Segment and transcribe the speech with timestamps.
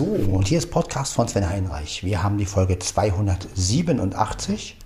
[0.00, 2.02] So, und hier ist Podcast von Sven Heinreich.
[2.02, 4.78] Wir haben die Folge 287.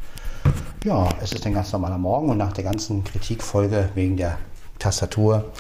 [0.82, 4.38] Ja, es ist ein ganz normaler Morgen und nach der ganzen Kritikfolge wegen der
[4.80, 5.52] Tastatur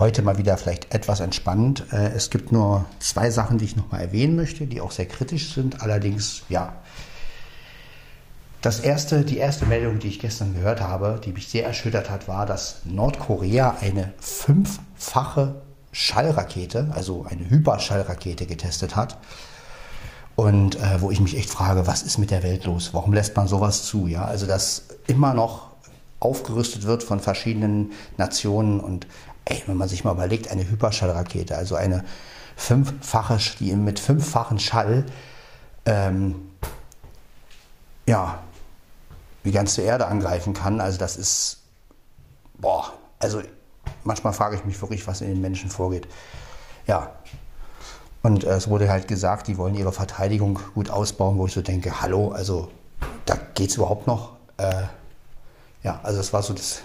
[0.00, 1.84] heute mal wieder vielleicht etwas entspannt.
[1.92, 5.54] Äh, es gibt nur zwei Sachen, die ich nochmal erwähnen möchte, die auch sehr kritisch
[5.54, 5.80] sind.
[5.80, 6.74] Allerdings, ja.
[8.62, 12.26] Das erste, die erste Meldung, die ich gestern gehört habe, die mich sehr erschüttert hat,
[12.26, 15.62] war, dass Nordkorea eine fünffache
[15.92, 19.18] Schallrakete, also eine Hyperschallrakete getestet hat.
[20.34, 22.94] Und äh, wo ich mich echt frage, was ist mit der Welt los?
[22.94, 24.06] Warum lässt man sowas zu?
[24.06, 25.70] Ja, also dass immer noch
[26.20, 29.06] aufgerüstet wird von verschiedenen Nationen und
[29.44, 32.04] ey, wenn man sich mal überlegt, eine Hyperschallrakete, also eine
[32.56, 35.04] fünffache, die mit fünffachen Schall,
[35.84, 36.36] ähm,
[38.06, 38.38] ja,
[39.44, 40.80] die ganze Erde angreifen kann.
[40.80, 41.58] Also das ist,
[42.54, 43.42] boah, also
[44.04, 46.08] manchmal frage ich mich wirklich, was in den Menschen vorgeht.
[46.86, 47.12] Ja.
[48.22, 51.62] Und äh, es wurde halt gesagt, die wollen ihre Verteidigung gut ausbauen, wo ich so
[51.62, 52.70] denke, hallo, also
[53.26, 54.36] da geht es überhaupt noch.
[54.58, 54.84] Äh,
[55.82, 56.82] ja, also das war so das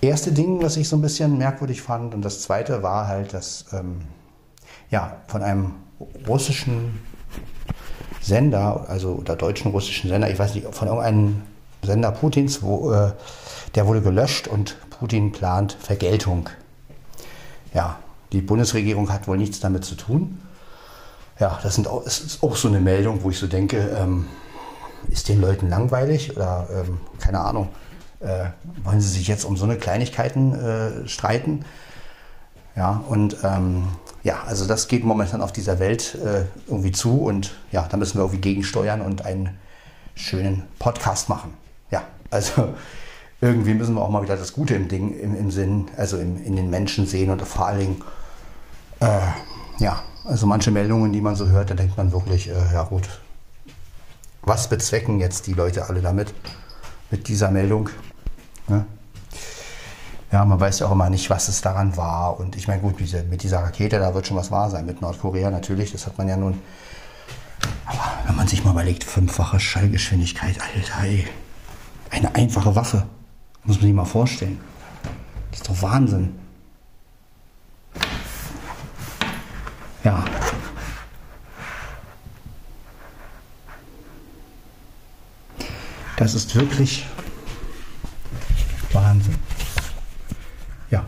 [0.00, 2.14] erste Ding, was ich so ein bisschen merkwürdig fand.
[2.14, 4.02] Und das zweite war halt, dass ähm,
[4.90, 5.74] ja, von einem
[6.28, 7.00] russischen
[8.20, 11.42] Sender, also oder deutschen russischen Sender, ich weiß nicht, von irgendeinem
[11.82, 13.12] Sender Putins, wo, äh,
[13.74, 16.48] der wurde gelöscht und Putin plant Vergeltung.
[17.74, 17.98] Ja,
[18.32, 20.40] die Bundesregierung hat wohl nichts damit zu tun.
[21.38, 24.26] Ja, das, sind auch, das ist auch so eine Meldung, wo ich so denke, ähm,
[25.08, 27.68] ist den Leuten langweilig oder ähm, keine Ahnung,
[28.20, 28.46] äh,
[28.82, 31.64] wollen sie sich jetzt um so eine Kleinigkeiten äh, streiten?
[32.74, 33.88] Ja, und ähm,
[34.22, 38.18] ja, also das geht momentan auf dieser Welt äh, irgendwie zu und ja, da müssen
[38.18, 39.58] wir irgendwie gegensteuern und einen
[40.14, 41.54] schönen Podcast machen.
[41.90, 42.74] Ja, also
[43.40, 46.42] irgendwie müssen wir auch mal wieder das Gute im Ding, im, im Sinn, also im,
[46.42, 48.02] in den Menschen sehen und vor allen Dingen,
[49.00, 49.20] äh,
[49.78, 53.08] ja, also manche Meldungen, die man so hört, da denkt man wirklich, äh, ja gut,
[54.42, 56.32] was bezwecken jetzt die Leute alle damit,
[57.10, 57.90] mit dieser Meldung?
[58.68, 58.86] Ne?
[60.32, 62.38] Ja, man weiß ja auch immer nicht, was es daran war.
[62.40, 64.86] Und ich meine, gut, diese, mit dieser Rakete, da wird schon was wahr sein.
[64.86, 66.60] Mit Nordkorea natürlich, das hat man ja nun.
[67.84, 71.26] Aber wenn man sich mal überlegt, fünffache Schallgeschwindigkeit, Alter, ey.
[72.10, 73.04] Eine einfache Waffe.
[73.66, 74.60] Muss man sich mal vorstellen.
[75.50, 76.38] Das ist doch Wahnsinn.
[80.04, 80.24] Ja.
[86.16, 87.04] Das ist wirklich
[88.92, 89.34] Wahnsinn.
[90.90, 91.04] Ja.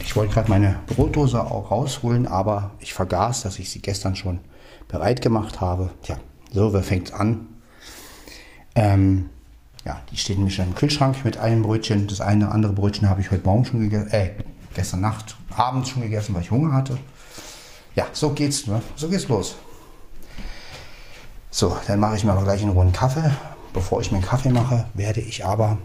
[0.00, 4.40] Ich wollte gerade meine Brotdose auch rausholen, aber ich vergaß, dass ich sie gestern schon
[4.88, 5.90] bereit gemacht habe.
[6.02, 6.18] Tja,
[6.52, 7.48] so, wer fängt an?
[8.74, 9.30] Ähm,
[9.84, 12.06] ja, die steht nämlich schon im Kühlschrank mit einem Brötchen.
[12.06, 14.30] Das eine andere Brötchen habe ich heute Morgen schon gegessen, äh,
[14.74, 16.98] gestern Nacht, abends schon gegessen, weil ich Hunger hatte.
[17.94, 18.80] Ja, so geht's, ne?
[18.96, 19.56] So geht's los.
[21.50, 23.30] So, dann mache ich mir aber gleich einen rohen Kaffee.
[23.74, 25.78] Bevor ich mir einen Kaffee mache, werde ich aber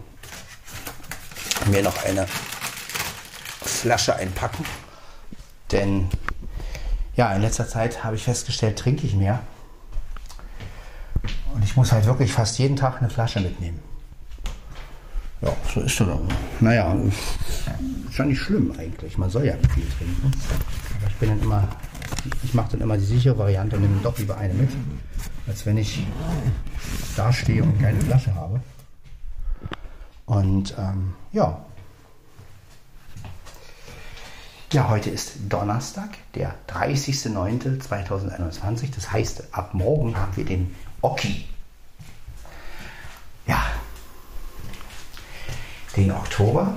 [1.66, 2.26] mir noch eine
[3.62, 4.64] Flasche einpacken.
[5.72, 6.08] Denn
[7.16, 9.40] ja, in letzter Zeit habe ich festgestellt, trinke ich mehr.
[11.52, 13.80] Und ich muss halt wirklich fast jeden Tag eine Flasche mitnehmen.
[15.40, 16.26] Ja, so ist das aber.
[16.60, 16.96] Naja,
[18.08, 19.16] ist ja nicht schlimm eigentlich.
[19.18, 20.32] Man soll ja viel trinken.
[20.98, 21.68] Aber ich bin dann immer,
[22.42, 24.70] ich mache dann immer die sichere Variante und nehme doch lieber eine mit,
[25.46, 26.04] als wenn ich
[27.16, 28.60] da stehe und keine Flasche habe.
[30.26, 31.64] Und ähm, ja.
[34.72, 38.88] Ja, heute ist Donnerstag, der 30.09.2021.
[38.94, 41.46] Das heißt, ab morgen haben wir den Oki.
[43.46, 43.64] Ja,
[45.98, 46.74] den Oktober.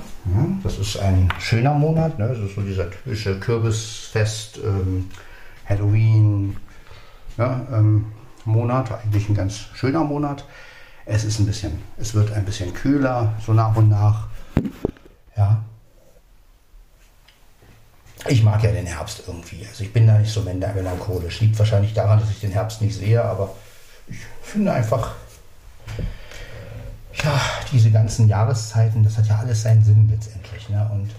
[0.63, 2.17] Das ist ein schöner Monat.
[2.19, 2.27] Ne?
[2.27, 5.09] Das ist so dieser typische Kürbisfest, ähm,
[5.67, 6.57] Halloween
[7.37, 8.05] ja, ähm,
[8.45, 8.91] Monat.
[8.91, 10.45] Eigentlich ein ganz schöner Monat.
[11.05, 14.27] Es ist ein bisschen, es wird ein bisschen kühler, so nach und nach.
[15.35, 15.63] Ja.
[18.27, 19.65] Ich mag ja den Herbst irgendwie.
[19.67, 21.41] Also ich bin da nicht so melancholisch.
[21.41, 23.55] Liegt wahrscheinlich daran, dass ich den Herbst nicht sehe, aber
[24.07, 25.15] ich finde einfach,
[27.13, 27.41] ja,
[27.71, 30.69] diese ganzen Jahreszeiten, das hat ja alles seinen Sinn letztendlich.
[30.69, 30.89] Ne?
[30.91, 31.11] Und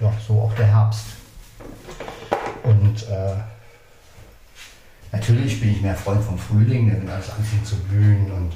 [0.00, 1.04] ja, so auch der Herbst.
[2.62, 3.36] Und äh,
[5.12, 8.52] natürlich bin ich mehr Freund vom Frühling, wenn alles anfängt zu blühen und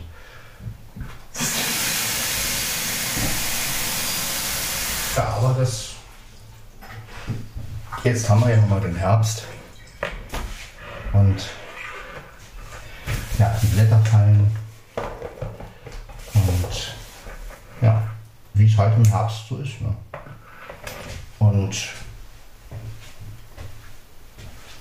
[5.17, 5.91] ja, aber das
[8.05, 9.45] jetzt haben wir ja mal den Herbst
[11.13, 11.37] und
[13.39, 14.51] ja, die Blätter fallen
[16.35, 16.95] und
[17.81, 18.03] ja,
[18.55, 19.81] wie es halt im Herbst so ist.
[19.81, 19.95] Ne?
[21.39, 21.77] Und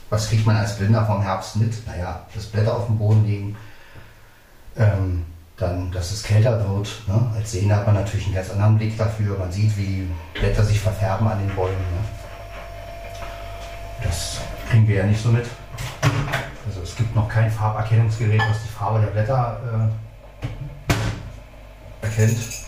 [0.10, 1.86] was kriegt man als Blinder vom Herbst mit?
[1.86, 3.56] Naja, das Blätter auf dem Boden liegen,
[4.76, 5.26] ähm,
[5.58, 7.04] dann, dass es kälter wird.
[7.08, 7.32] Ne?
[7.36, 9.38] Als Sehender hat man natürlich einen ganz anderen Blick dafür.
[9.38, 11.76] Man sieht, wie Blätter sich verfärben an den Bäumen.
[11.76, 12.00] Ne?
[14.04, 15.46] Das kriegen wir ja nicht so mit.
[16.66, 19.90] Also es gibt noch kein Farberkennungsgerät, was die Farbe der Blätter
[22.02, 22.59] äh, erkennt.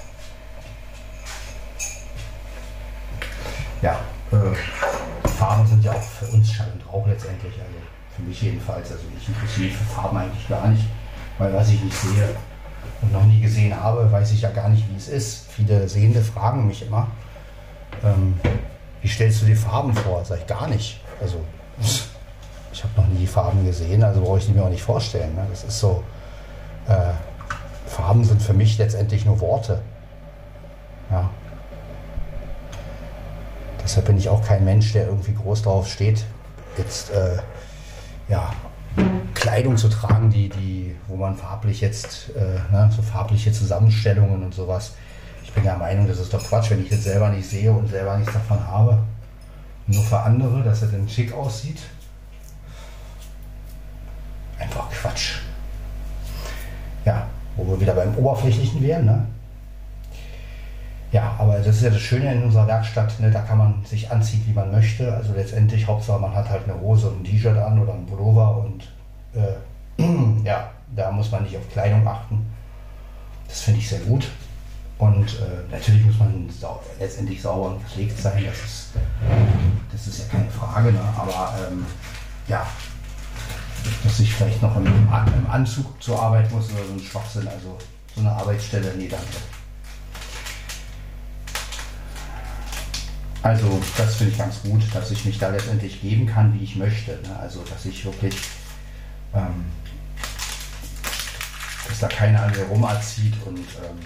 [6.91, 7.53] Rauch letztendlich.
[7.53, 7.77] Also
[8.15, 8.91] für mich jedenfalls.
[8.91, 10.85] Also ich interessiere mich für Farben eigentlich gar nicht,
[11.37, 12.29] weil was ich nicht sehe
[13.01, 15.47] und noch nie gesehen habe, weiß ich ja gar nicht, wie es ist.
[15.51, 17.07] Viele Sehende fragen mich immer,
[18.03, 18.39] ähm,
[19.01, 20.23] wie stellst du die Farben vor?
[20.23, 21.01] Sag ich gar nicht.
[21.19, 21.37] Also
[22.73, 25.35] ich habe noch nie Farben gesehen, also brauche ich mir auch nicht vorstellen.
[25.35, 25.45] Ne?
[25.49, 26.03] Das ist so,
[26.87, 27.13] äh,
[27.87, 29.81] Farben sind für mich letztendlich nur Worte.
[31.09, 31.29] Ja.
[33.83, 36.23] Deshalb bin ich auch kein Mensch, der irgendwie groß drauf steht,
[36.77, 37.37] jetzt äh,
[38.27, 38.53] ja,
[39.33, 44.53] Kleidung zu tragen, die, die, wo man farblich jetzt, äh, ne, so farbliche Zusammenstellungen und
[44.53, 44.93] sowas.
[45.43, 47.87] Ich bin der Meinung, das ist doch Quatsch, wenn ich jetzt selber nicht sehe und
[47.87, 48.99] selber nichts davon habe.
[49.87, 51.79] Nur für andere, dass er dann schick aussieht.
[54.59, 55.39] Einfach Quatsch.
[57.03, 59.25] Ja, wo wir wieder beim Oberflächlichen wären, ne?
[61.11, 63.29] Ja, aber das ist ja das Schöne in unserer Werkstatt, ne?
[63.29, 65.13] da kann man sich anziehen, wie man möchte.
[65.13, 68.57] Also letztendlich, Hauptsache man hat halt eine Hose und ein T-Shirt an oder ein Pullover
[68.57, 68.87] und
[69.33, 70.01] äh,
[70.45, 72.45] ja, da muss man nicht auf Kleidung achten.
[73.47, 74.29] Das finde ich sehr gut.
[74.97, 78.89] Und äh, natürlich muss man sau letztendlich sauber und gepflegt sein, das ist,
[79.91, 80.91] das ist ja keine Frage.
[80.91, 80.99] Ne?
[81.17, 81.85] Aber ähm,
[82.47, 82.65] ja,
[84.03, 87.77] dass ich vielleicht noch im, im, Anzug zur Arbeit muss oder so ein Schwachsinn, also
[88.15, 89.25] so eine Arbeitsstelle, nee, danke.
[93.43, 96.75] Also das finde ich ganz gut, dass ich mich da letztendlich geben kann, wie ich
[96.75, 97.11] möchte.
[97.11, 97.39] Ne?
[97.39, 98.35] Also dass ich wirklich,
[99.33, 99.65] ähm,
[101.87, 103.97] dass da keiner an mir rumerzieht und ähm,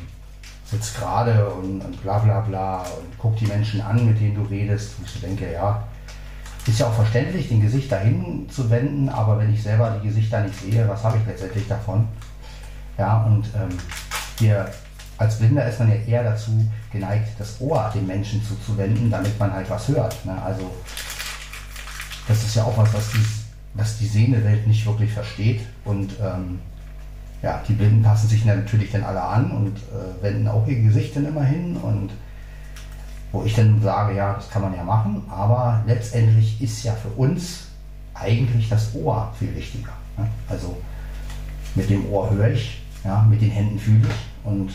[0.65, 4.43] sitzt gerade und, und, bla bla bla und guckt die Menschen an, mit denen du
[4.43, 4.97] redest.
[4.97, 5.85] Und ich denke, ja,
[6.65, 10.41] ist ja auch verständlich, den Gesicht dahin zu wenden, aber wenn ich selber die Gesichter
[10.41, 12.07] nicht sehe, was habe ich letztendlich davon?
[12.97, 13.77] Ja, und ähm,
[14.39, 14.71] wir
[15.17, 16.51] als Blinder ist man ja eher dazu
[16.91, 20.25] geneigt, das Ohr dem Menschen zuzuwenden, damit man halt was hört.
[20.25, 20.41] Ne?
[20.41, 20.69] Also
[22.27, 23.25] das ist ja auch was, was die,
[23.73, 25.61] was die sehende nicht wirklich versteht.
[25.85, 26.59] Und ähm,
[27.41, 31.15] ja, die Blinden passen sich natürlich dann alle an und äh, wenden auch ihr Gesicht
[31.15, 31.77] dann immer hin.
[31.77, 32.11] Und
[33.31, 37.09] wo ich dann sage, ja, das kann man ja machen, aber letztendlich ist ja für
[37.09, 37.67] uns
[38.13, 39.91] eigentlich das Ohr viel wichtiger.
[40.17, 40.27] Ne?
[40.49, 40.77] Also
[41.75, 44.71] mit dem Ohr höre ich, ja, mit den Händen fühle ich und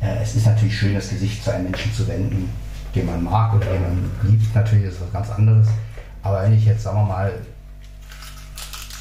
[0.00, 2.50] es ist natürlich schön, das Gesicht zu einem Menschen zu wenden,
[2.94, 4.54] den man mag oder den man liebt.
[4.54, 5.68] Natürlich ist das was ganz anderes.
[6.22, 7.32] Aber wenn ich jetzt, sagen wir mal,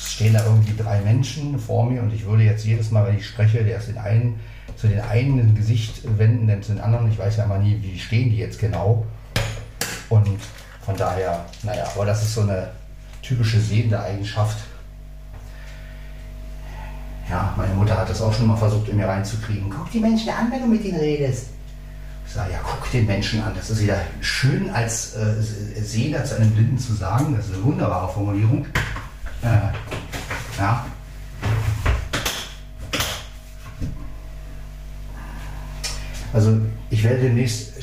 [0.05, 3.25] stehen da irgendwie drei Menschen vor mir und ich würde jetzt jedes Mal, wenn ich
[3.25, 4.39] spreche, der ist den einen,
[4.75, 7.09] zu den einen ein Gesicht wenden, dann zu den anderen.
[7.09, 9.05] Ich weiß ja immer nie, wie stehen die jetzt genau.
[10.09, 10.39] Und
[10.81, 12.71] von daher, naja, aber das ist so eine
[13.21, 14.57] typische sehende Eigenschaft,
[17.29, 19.69] ja, meine Mutter hat das auch schon mal versucht, in mir reinzukriegen.
[19.69, 21.47] Guck die Menschen an, wenn du mit ihnen redest.
[22.25, 23.53] Ich sage, ja, guck den Menschen an.
[23.55, 25.41] Das ist wieder schön als äh,
[25.81, 27.35] Sehender zu einem Blinden zu sagen.
[27.35, 28.65] Das ist eine wunderbare Formulierung.
[29.41, 30.85] Äh, ja.
[36.31, 36.59] Also
[36.91, 37.73] ich werde demnächst,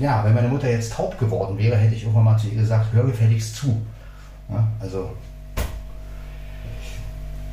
[0.00, 2.92] ja, wenn meine Mutter jetzt taub geworden wäre, hätte ich irgendwann mal zu ihr gesagt,
[2.92, 3.80] hör gefälligst zu.
[4.48, 5.10] Ja, also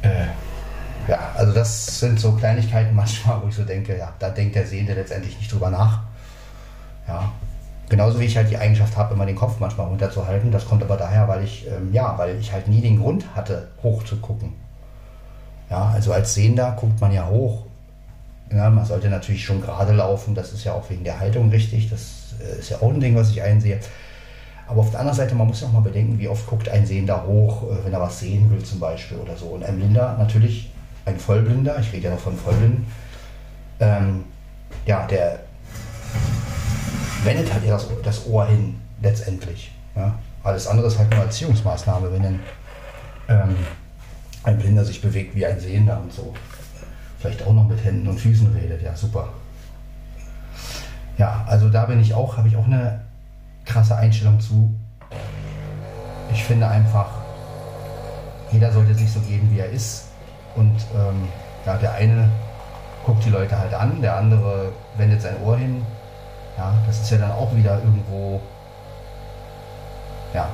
[0.02, 0.28] äh,
[1.10, 4.66] ja, also das sind so Kleinigkeiten manchmal, wo ich so denke, ja, da denkt der
[4.66, 6.04] Sehende letztendlich nicht drüber nach.
[7.08, 7.32] Ja,
[7.90, 10.52] genauso wie ich halt die Eigenschaft habe, immer den Kopf manchmal runterzuhalten.
[10.52, 13.70] Das kommt aber daher, weil ich, ähm, ja, weil ich halt nie den Grund hatte,
[13.82, 14.54] hoch zu gucken.
[15.72, 17.66] Ja, also als Sehender guckt man ja hoch.
[18.52, 21.90] Ja, man sollte natürlich schon gerade laufen, das ist ja auch wegen der Haltung richtig.
[21.90, 23.80] Das äh, ist ja auch ein Ding, was ich einsehe.
[24.68, 26.86] Aber auf der anderen Seite, man muss ja auch mal bedenken, wie oft guckt ein
[26.86, 29.48] Sehender hoch, äh, wenn er was sehen will zum Beispiel oder so.
[29.48, 30.72] Und ein Blinder natürlich
[31.10, 32.86] ein Vollblinder, ich rede ja noch von Vollblinden,
[33.80, 34.26] ähm,
[34.86, 35.40] ja, der
[37.24, 39.72] wendet halt das, das Ohr hin, letztendlich.
[39.96, 40.18] Ja.
[40.44, 42.40] Alles andere ist halt nur Erziehungsmaßnahme, wenn ein,
[43.28, 43.56] ähm,
[44.44, 46.34] ein Blinder sich bewegt wie ein Sehender und so.
[47.20, 49.30] Vielleicht auch noch mit Händen und Füßen redet, ja, super.
[51.18, 53.02] Ja, also da bin ich auch, habe ich auch eine
[53.66, 54.74] krasse Einstellung zu.
[56.32, 57.10] Ich finde einfach,
[58.52, 60.09] jeder sollte sich so geben, wie er ist.
[60.60, 61.30] Und ähm,
[61.66, 62.30] ja, der eine
[63.06, 65.86] guckt die Leute halt an, der andere wendet sein Ohr hin.
[66.58, 68.42] Ja, das ist ja dann auch wieder irgendwo,
[70.34, 70.50] ja,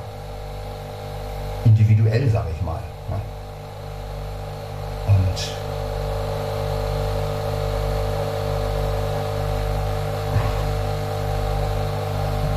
[1.64, 2.78] individuell, sage ich mal.
[3.10, 3.16] Ne?
[5.08, 5.50] Und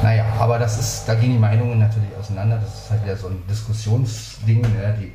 [0.03, 2.59] naja, aber das ist, da gehen die Meinungen natürlich auseinander.
[2.59, 4.61] Das ist halt wieder so ein Diskussionsding.
[4.61, 4.95] Ne?
[4.99, 5.13] Die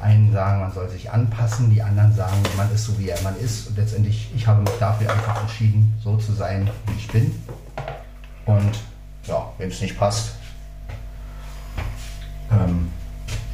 [0.00, 3.36] einen sagen, man soll sich anpassen, die anderen sagen, man ist so, wie er man
[3.38, 3.68] ist.
[3.68, 7.34] Und letztendlich, ich habe mich dafür einfach entschieden, so zu sein, wie ich bin.
[8.46, 8.78] Und
[9.26, 10.32] ja, wenn es nicht passt,
[12.50, 12.90] ähm,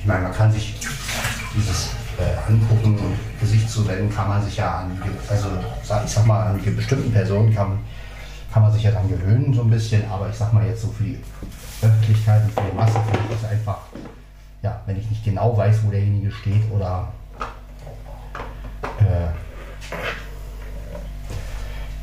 [0.00, 0.76] ich meine, man kann sich
[1.54, 5.48] dieses äh, Angucken und Gesicht zu wenden, kann man sich ja an, also
[6.04, 7.78] ich sag mal, an bestimmten Personen kann,
[8.52, 10.88] kann man sich ja dann gewöhnen so ein bisschen, aber ich sag mal jetzt so
[10.88, 11.18] für die
[11.82, 13.78] Öffentlichkeit und für die Masse finde ich das einfach,
[14.66, 17.12] ja, wenn ich nicht genau weiß, wo derjenige steht oder
[18.98, 19.28] äh,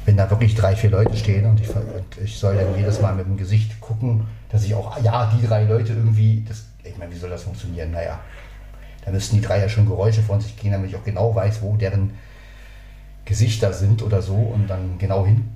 [0.05, 3.15] wenn da wirklich drei, vier Leute stehen und ich, und ich soll dann jedes Mal
[3.15, 7.12] mit dem Gesicht gucken, dass ich auch, ja, die drei Leute irgendwie, das, ich meine,
[7.12, 7.91] wie soll das funktionieren?
[7.91, 8.20] Naja,
[9.03, 11.62] da müssten die drei ja schon Geräusche von sich gehen, damit ich auch genau weiß,
[11.62, 12.13] wo deren
[13.25, 15.50] Gesichter sind oder so und dann genau hin,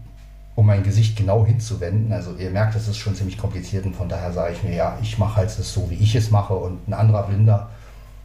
[0.58, 2.12] um mein Gesicht genau hinzuwenden.
[2.12, 4.98] Also ihr merkt, das ist schon ziemlich kompliziert und von daher sage ich mir, ja,
[5.04, 7.70] ich mache halt das so, wie ich es mache und ein anderer Blinder,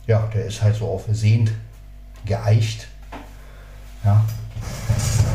[0.07, 1.53] ja, der ist halt so auf sehend
[2.25, 2.89] geeicht.
[4.03, 4.25] Ja,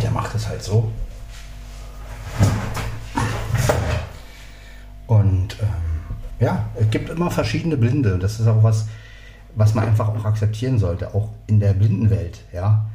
[0.01, 0.92] der macht es halt so.
[5.06, 8.18] Und ähm, ja, es gibt immer verschiedene Blinde.
[8.18, 8.88] Das ist auch was,
[9.54, 12.39] was man einfach auch akzeptieren sollte, auch in der Blindenwelt.
[12.51, 12.88] Ja,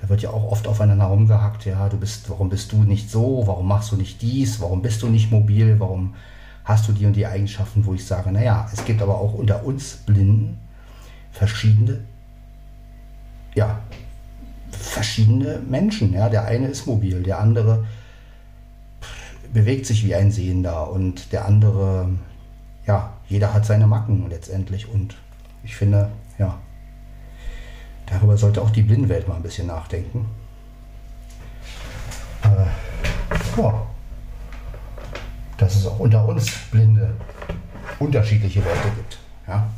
[0.00, 1.64] da wird ja auch oft aufeinander rumgehackt.
[1.64, 3.42] Ja, du bist, warum bist du nicht so?
[3.46, 4.60] Warum machst du nicht dies?
[4.60, 5.78] Warum bist du nicht mobil?
[5.78, 6.14] Warum
[6.64, 9.64] hast du die und die Eigenschaften, wo ich sage, naja, es gibt aber auch unter
[9.64, 10.58] uns Blinden
[11.32, 12.00] verschiedene,
[13.54, 13.80] ja,
[14.70, 16.12] verschiedene Menschen.
[16.12, 16.28] Ja?
[16.28, 17.86] Der eine ist mobil, der andere
[19.52, 22.10] bewegt sich wie ein Sehender und der andere,
[22.86, 24.88] ja, jeder hat seine Macken letztendlich.
[24.88, 25.16] Und
[25.64, 26.58] ich finde, ja,
[28.10, 30.26] darüber sollte auch die Blindenwelt mal ein bisschen nachdenken.
[32.42, 33.86] Äh, ja,
[35.56, 37.14] dass es auch unter uns Blinde
[37.98, 39.18] unterschiedliche Leute gibt.
[39.46, 39.68] Ja.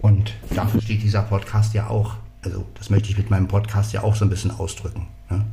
[0.00, 2.16] Und dafür steht dieser Podcast ja auch.
[2.42, 5.08] Also das möchte ich mit meinem Podcast ja auch so ein bisschen ausdrücken.
[5.30, 5.44] Ne?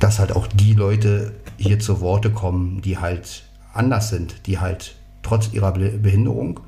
[0.00, 4.96] Dass halt auch die Leute hier zu Worte kommen, die halt anders sind, die halt
[5.22, 6.60] trotz ihrer Behinderung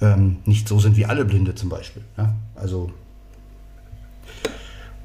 [0.00, 2.02] ähm, nicht so sind wie alle Blinde zum Beispiel.
[2.16, 2.34] Ne?
[2.54, 2.90] Also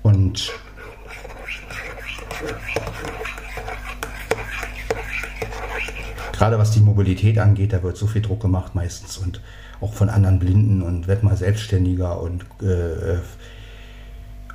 [0.03, 0.51] und
[6.31, 9.41] gerade was die Mobilität angeht, da wird so viel Druck gemacht meistens und
[9.81, 13.19] auch von anderen Blinden und wird mal selbstständiger und äh, äh,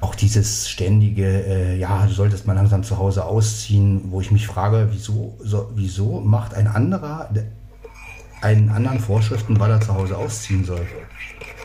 [0.02, 4.46] auch dieses ständige, äh, ja, du solltest mal langsam zu Hause ausziehen, wo ich mich
[4.46, 7.30] frage, wieso, so, wieso macht ein anderer
[8.42, 10.84] einen anderen Vorschriften, weil er zu Hause ausziehen soll?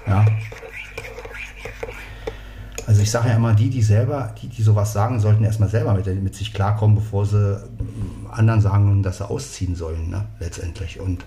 [0.06, 0.26] Ja,
[2.88, 5.94] also ich sage ja immer, die, die selber, die, die sowas sagen, sollten erstmal selber
[5.94, 7.62] mit, mit sich klarkommen, bevor sie
[8.32, 10.26] anderen sagen, dass sie ausziehen sollen, ne?
[10.40, 10.98] letztendlich.
[11.02, 11.26] Und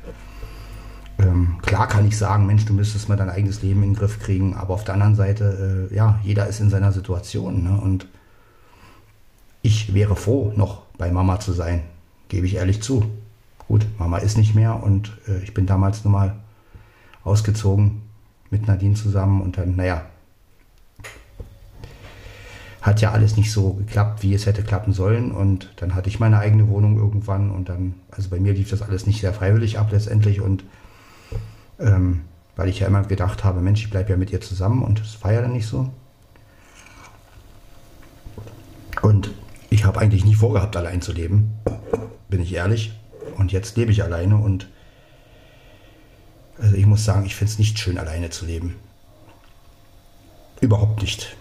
[1.23, 4.19] ähm, klar kann ich sagen, Mensch, du müsstest mal dein eigenes Leben in den Griff
[4.21, 7.65] kriegen, aber auf der anderen Seite, äh, ja, jeder ist in seiner Situation.
[7.65, 7.81] Ne?
[7.81, 8.07] Und
[9.63, 11.83] ich wäre froh, noch bei Mama zu sein,
[12.29, 13.05] gebe ich ehrlich zu.
[13.69, 16.37] Gut, Mama ist nicht mehr und äh, ich bin damals nun mal
[17.25, 18.03] ausgezogen
[18.51, 20.03] mit Nadine zusammen und dann, naja,
[22.83, 25.33] hat ja alles nicht so geklappt, wie es hätte klappen sollen.
[25.33, 28.83] Und dann hatte ich meine eigene Wohnung irgendwann und dann, also bei mir lief das
[28.83, 30.41] alles nicht sehr freiwillig ab letztendlich.
[30.41, 30.65] Und
[31.81, 32.23] ähm,
[32.57, 35.23] weil ich ja immer gedacht habe, Mensch, ich bleibe ja mit ihr zusammen und es
[35.25, 35.91] war ja dann nicht so.
[39.03, 39.31] Und
[39.71, 41.53] ich habe eigentlich nie vorgehabt, allein zu leben,
[42.29, 42.93] bin ich ehrlich.
[43.37, 44.69] Und jetzt lebe ich alleine und
[46.61, 48.77] also ich muss sagen, ich finde es nicht schön, alleine zu leben.
[50.61, 51.35] Überhaupt nicht.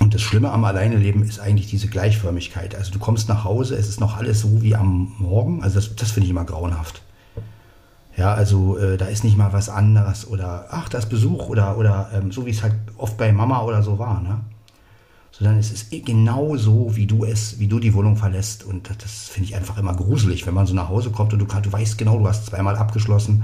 [0.00, 2.74] Und das Schlimme am Alleineleben ist eigentlich diese Gleichförmigkeit.
[2.74, 5.62] Also du kommst nach Hause, es ist noch alles so wie am Morgen.
[5.62, 7.03] Also das, das finde ich immer grauenhaft.
[8.16, 12.10] Ja, also äh, da ist nicht mal was anderes oder ach, das Besuch oder, oder
[12.14, 14.40] ähm, so wie es halt oft bei Mama oder so war, ne?
[15.32, 18.62] Sondern es ist genau so, wie du es, wie du die Wohnung verlässt.
[18.62, 21.40] Und das, das finde ich einfach immer gruselig, wenn man so nach Hause kommt und
[21.40, 23.42] du, du weißt genau, du hast zweimal abgeschlossen.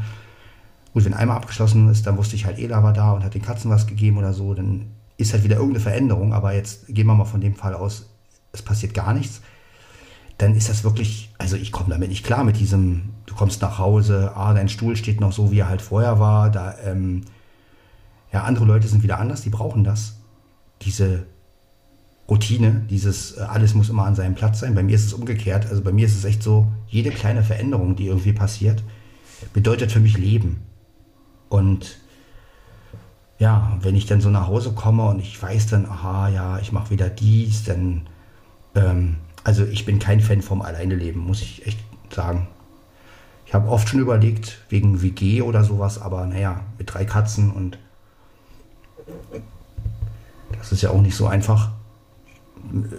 [0.92, 3.42] Gut, wenn einmal abgeschlossen ist, dann wusste ich halt, Ela war da und hat den
[3.42, 4.86] Katzen was gegeben oder so, dann
[5.16, 8.08] ist halt wieder irgendeine Veränderung, aber jetzt gehen wir mal von dem Fall aus,
[8.52, 9.40] es passiert gar nichts,
[10.40, 13.78] dann ist das wirklich, also ich komme damit nicht klar mit diesem, du kommst nach
[13.78, 17.24] Hause, ah, dein Stuhl steht noch so, wie er halt vorher war, da, ähm,
[18.32, 20.16] ja, andere Leute sind wieder anders, die brauchen das.
[20.80, 21.26] Diese
[22.26, 24.74] Routine, dieses äh, alles muss immer an seinem Platz sein.
[24.74, 25.66] Bei mir ist es umgekehrt.
[25.66, 28.82] Also bei mir ist es echt so, jede kleine Veränderung, die irgendwie passiert,
[29.52, 30.62] bedeutet für mich Leben.
[31.50, 31.98] Und
[33.38, 36.72] ja, wenn ich dann so nach Hause komme und ich weiß dann, aha, ja, ich
[36.72, 38.06] mache wieder dies, dann,
[38.74, 41.78] ähm, also ich bin kein Fan vom Alleineleben, muss ich echt
[42.10, 42.48] sagen.
[43.46, 47.78] Ich habe oft schon überlegt, wegen WG oder sowas, aber naja, mit drei Katzen und
[50.56, 51.70] das ist ja auch nicht so einfach,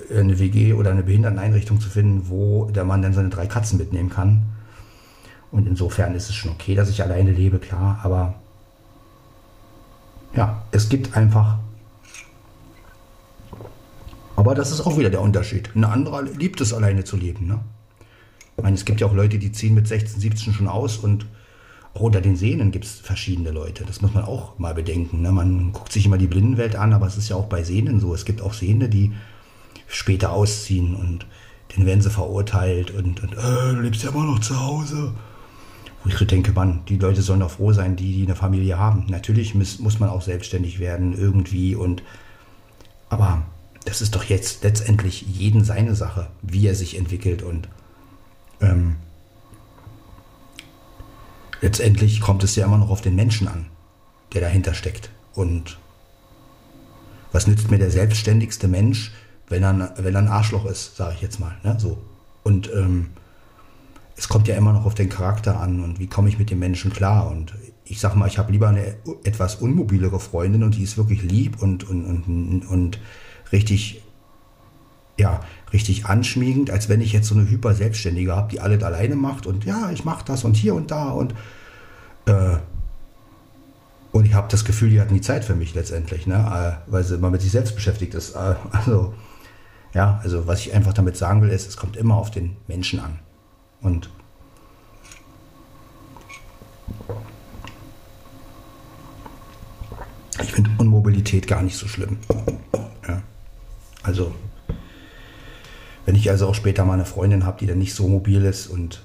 [0.10, 4.10] eine WG oder eine Behinderteneinrichtung zu finden, wo der Mann dann seine drei Katzen mitnehmen
[4.10, 4.44] kann.
[5.52, 8.36] Und insofern ist es schon okay, dass ich alleine lebe, klar, aber
[10.36, 11.60] ja, es gibt einfach.
[14.42, 15.70] Aber das ist auch wieder der Unterschied.
[15.76, 17.46] Ein anderer liebt es, alleine zu leben.
[17.46, 17.60] Ne?
[18.58, 21.28] Ich meine, es gibt ja auch Leute, die ziehen mit 16, 17 schon aus und
[21.94, 23.84] auch unter den Sehnen gibt es verschiedene Leute.
[23.86, 25.22] Das muss man auch mal bedenken.
[25.22, 25.32] Ne?
[25.32, 28.16] Man guckt sich immer die Blindenwelt an, aber es ist ja auch bei Sehnen so.
[28.16, 29.14] Es gibt auch Sehne, die
[29.86, 31.28] später ausziehen und
[31.76, 35.14] dann werden sie verurteilt und, und äh, du lebst ja immer noch zu Hause.
[36.04, 38.80] Wo ich so denke, Mann, die Leute sollen doch froh sein, die, die eine Familie
[38.80, 39.06] haben.
[39.08, 42.02] Natürlich muss, muss man auch selbstständig werden, irgendwie und
[43.08, 43.44] aber
[43.86, 47.68] das ist doch jetzt letztendlich jeden seine Sache, wie er sich entwickelt und
[48.62, 48.98] ähm,
[51.62, 53.68] letztendlich kommt es ja immer noch auf den Menschen an,
[54.34, 55.10] der dahinter steckt.
[55.34, 55.78] Und
[57.32, 59.12] was nützt mir der selbstständigste Mensch,
[59.48, 61.56] wenn er, wenn er ein Arschloch ist, sage ich jetzt mal.
[61.64, 61.78] Ne?
[61.80, 61.98] So.
[62.44, 63.12] Und ähm,
[64.16, 66.60] es kommt ja immer noch auf den Charakter an und wie komme ich mit dem
[66.60, 67.30] Menschen klar.
[67.30, 71.24] Und ich sag mal, ich habe lieber eine etwas unmobilere Freundin und die ist wirklich
[71.24, 73.00] lieb und, und, und, und
[73.52, 74.02] richtig,
[75.18, 75.42] ja,
[75.74, 79.46] richtig anschmiegend, als wenn ich jetzt so eine hyper Selbstständige habe, die alles alleine macht
[79.46, 81.34] und ja, ich mache das und hier und da und
[82.26, 82.58] äh,
[84.12, 86.80] und ich habe das Gefühl, die hat nie Zeit für mich letztendlich, ne?
[86.88, 88.36] Äh, weil sie immer mit sich selbst beschäftigt ist.
[88.36, 89.14] Äh, also,
[89.94, 93.00] ja, also was ich einfach damit sagen will, ist, es kommt immer auf den Menschen
[93.00, 93.20] an.
[93.82, 94.10] Und
[100.42, 102.18] ich finde Unmobilität gar nicht so schlimm.
[104.04, 104.34] Also,
[106.06, 108.68] wenn ich also auch später mal eine Freundin habe, die dann nicht so mobil ist
[108.68, 109.04] und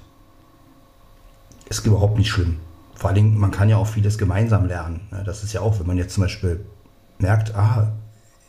[1.69, 2.57] ist überhaupt nicht schlimm.
[2.95, 5.01] Vor allen Dingen, man kann ja auch vieles gemeinsam lernen.
[5.11, 5.23] Ne?
[5.23, 6.65] Das ist ja auch, wenn man jetzt zum Beispiel
[7.19, 7.93] merkt, ah,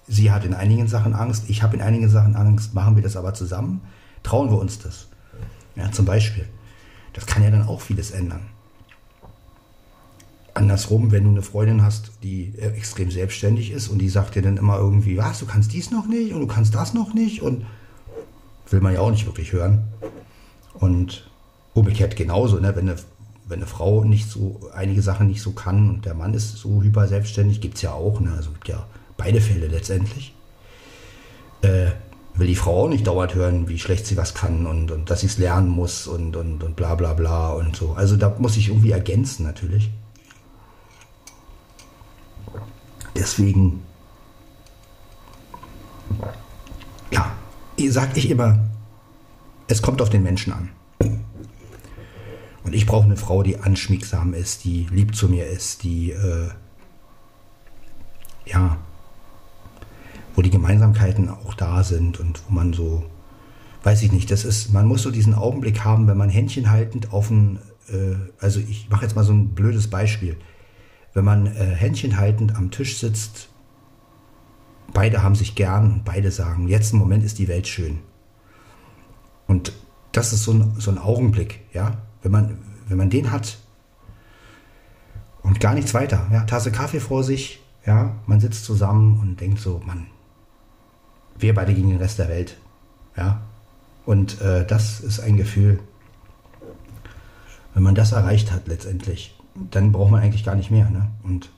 [0.06, 3.16] sie hat in einigen Sachen Angst, ich habe in einigen Sachen Angst, machen wir das
[3.16, 3.82] aber zusammen,
[4.22, 5.08] trauen wir uns das.
[5.76, 6.48] Ja, zum Beispiel.
[7.12, 8.46] Das kann ja dann auch vieles ändern.
[10.59, 14.42] Andersrum, wenn du eine Freundin hast, die äh, extrem selbstständig ist und die sagt dir
[14.42, 17.42] dann immer irgendwie, was, du kannst dies noch nicht und du kannst das noch nicht
[17.42, 17.64] und
[18.68, 19.85] will man ja auch nicht wirklich hören.
[20.75, 21.31] Und
[21.75, 22.75] umgekehrt genauso, ne?
[22.77, 22.99] wenn, eine,
[23.47, 26.83] wenn eine Frau nicht so einige Sachen nicht so kann und der Mann ist so
[26.83, 28.33] hyper selbstständig, gibt es ja auch, ne?
[28.37, 30.35] also gibt ja beide Fälle letztendlich.
[31.62, 31.92] Äh,
[32.35, 35.21] will die Frau auch nicht dauernd hören, wie schlecht sie was kann und, und dass
[35.21, 37.92] sie es lernen muss und, und, und bla bla bla und so.
[37.92, 39.90] Also da muss ich irgendwie ergänzen natürlich.
[43.16, 43.83] Deswegen,
[47.11, 47.33] ja,
[47.88, 48.59] sag ich immer,
[49.68, 50.71] es kommt auf den Menschen an.
[52.64, 56.49] Und ich brauche eine Frau, die anschmiegsam ist, die lieb zu mir ist, die, äh,
[58.44, 58.77] ja,
[60.35, 63.05] wo die Gemeinsamkeiten auch da sind und wo man so,
[63.85, 67.12] weiß ich nicht, das ist, man muss so diesen Augenblick haben, wenn man Händchen haltend
[67.12, 70.37] auf ein, äh, also ich mache jetzt mal so ein blödes Beispiel.
[71.14, 73.49] Wenn man äh, Händchen haltend am Tisch sitzt,
[74.92, 77.99] beide haben sich gern und beide sagen, jetzt im Moment ist die Welt schön.
[79.47, 79.73] Und
[80.12, 81.99] das ist so ein, so ein Augenblick, ja.
[82.23, 83.59] Wenn man, wenn man den hat
[85.42, 89.61] und gar nichts weiter, ja, Tasse Kaffee vor sich, ja, man sitzt zusammen und denkt
[89.61, 90.09] so, Mann,
[91.38, 92.57] wir beide gegen den Rest der Welt.
[93.16, 93.40] Ja.
[94.05, 95.81] Und äh, das ist ein Gefühl,
[97.75, 99.38] wenn man das erreicht hat letztendlich,
[99.71, 100.88] dann braucht man eigentlich gar nicht mehr.
[100.90, 101.09] Ne?
[101.23, 101.51] Und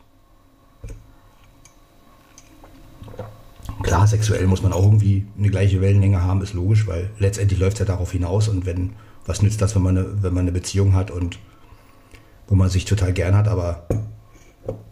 [3.83, 7.75] klar, sexuell muss man auch irgendwie eine gleiche Wellenlänge haben, ist logisch, weil letztendlich läuft
[7.75, 8.49] es ja darauf hinaus.
[8.49, 8.95] Und wenn,
[9.27, 11.39] was nützt das, wenn man eine, wenn man eine Beziehung hat und
[12.49, 13.87] wo man sich total gern hat, aber,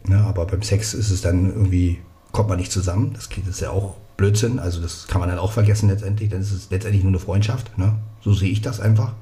[0.07, 1.99] ne, aber beim Sex ist es dann irgendwie,
[2.33, 3.13] kommt man nicht zusammen.
[3.15, 4.59] Das ist ja auch Blödsinn.
[4.59, 6.31] Also das kann man dann auch vergessen letztendlich.
[6.31, 7.77] Dann ist es letztendlich nur eine Freundschaft.
[7.79, 7.95] Ne?
[8.21, 9.13] So sehe ich das einfach.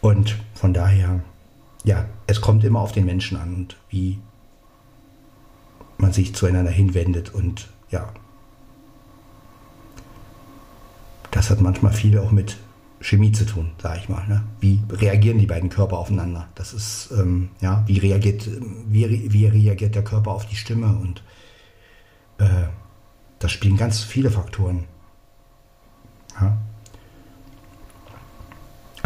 [0.00, 1.20] Und von daher,
[1.84, 4.18] ja, es kommt immer auf den Menschen an und wie
[5.96, 7.34] man sich zueinander hinwendet.
[7.34, 8.12] Und ja,
[11.30, 12.56] das hat manchmal viel auch mit
[13.00, 14.26] Chemie zu tun, sage ich mal.
[14.26, 14.42] Ne?
[14.60, 16.48] Wie reagieren die beiden Körper aufeinander?
[16.54, 18.48] Das ist, ähm, ja, wie reagiert,
[18.86, 21.22] wie, wie reagiert der Körper auf die Stimme und
[22.38, 22.66] äh,
[23.38, 24.84] das spielen ganz viele Faktoren.
[26.40, 26.56] Ja.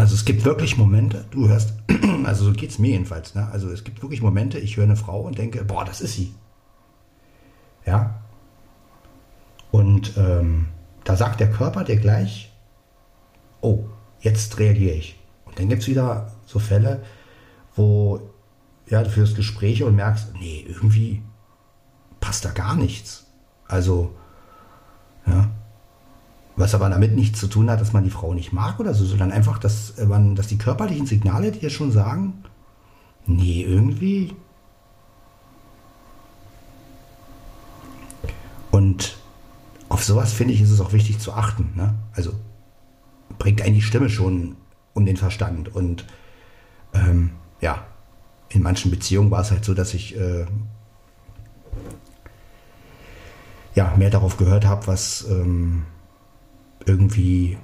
[0.03, 1.75] Also es gibt wirklich Momente, du hörst,
[2.25, 3.49] also so geht es mir jedenfalls, ne?
[3.53, 6.35] also es gibt wirklich Momente, ich höre eine Frau und denke, boah, das ist sie.
[7.87, 8.21] Ja.
[9.71, 10.67] Und ähm,
[11.05, 12.53] da sagt der Körper dir gleich,
[13.61, 13.85] oh,
[14.19, 15.21] jetzt reagiere ich.
[15.45, 17.05] Und dann gibt es wieder so Fälle,
[17.77, 18.29] wo
[18.89, 21.23] ja, du führst Gespräche und merkst, nee, irgendwie
[22.19, 23.31] passt da gar nichts.
[23.69, 24.17] Also,
[25.29, 25.49] ja,
[26.57, 29.05] was aber damit nichts zu tun hat, dass man die Frau nicht mag oder so,
[29.05, 32.45] sondern einfach, dass man, dass die körperlichen Signale dir schon sagen,
[33.27, 34.35] nee, irgendwie.
[38.71, 39.17] Und
[39.89, 41.73] auf sowas finde ich, ist es auch wichtig zu achten.
[41.75, 41.95] Ne?
[42.15, 42.33] Also
[43.39, 44.57] bringt eigentlich Stimme schon
[44.95, 45.75] um den Verstand.
[45.75, 46.07] Und
[46.95, 47.85] ähm, ja,
[48.49, 50.47] in manchen Beziehungen war es halt so, dass ich äh,
[53.75, 55.85] ja, mehr darauf gehört habe, was ähm,
[56.87, 57.59] irgendwie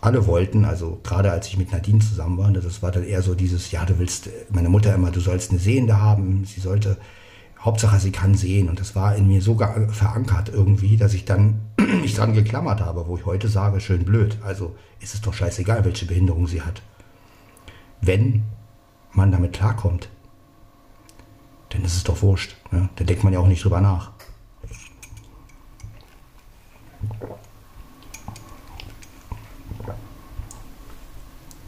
[0.00, 3.34] alle wollten, also gerade als ich mit Nadine zusammen war, das war dann eher so
[3.34, 6.96] dieses, ja, du willst, meine Mutter immer, du sollst eine Sehende haben, sie sollte,
[7.58, 11.60] Hauptsache sie kann sehen und das war in mir so verankert irgendwie, dass ich dann
[12.00, 15.84] mich dran geklammert habe, wo ich heute sage, schön blöd, also ist es doch scheißegal,
[15.84, 16.82] welche Behinderung sie hat.
[18.00, 18.44] Wenn
[19.12, 20.08] man damit klarkommt,
[21.70, 22.88] dann ist es doch wurscht, ne?
[22.94, 24.12] dann denkt man ja auch nicht drüber nach.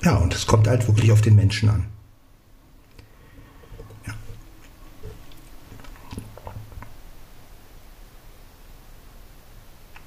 [0.02, 1.86] Ja, und es kommt halt wirklich auf den Menschen an.
[4.06, 4.14] Ja.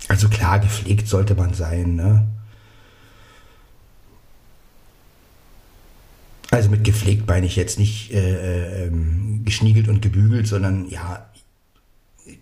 [0.07, 1.95] Also klar, gepflegt sollte man sein.
[1.95, 2.27] Ne?
[6.49, 11.29] Also mit gepflegt meine ich jetzt nicht äh, ähm, geschniegelt und gebügelt, sondern ja,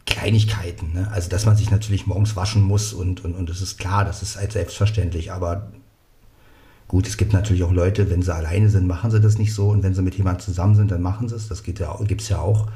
[0.06, 0.94] Kleinigkeiten.
[0.94, 1.10] Ne?
[1.12, 4.22] Also dass man sich natürlich morgens waschen muss und, und, und das ist klar, das
[4.22, 5.72] ist halt selbstverständlich, aber
[6.92, 9.70] Gut, es gibt natürlich auch Leute, wenn sie alleine sind, machen sie das nicht so.
[9.70, 11.48] Und wenn sie mit jemandem zusammen sind, dann machen sie es.
[11.48, 12.68] Das ja, gibt es ja auch.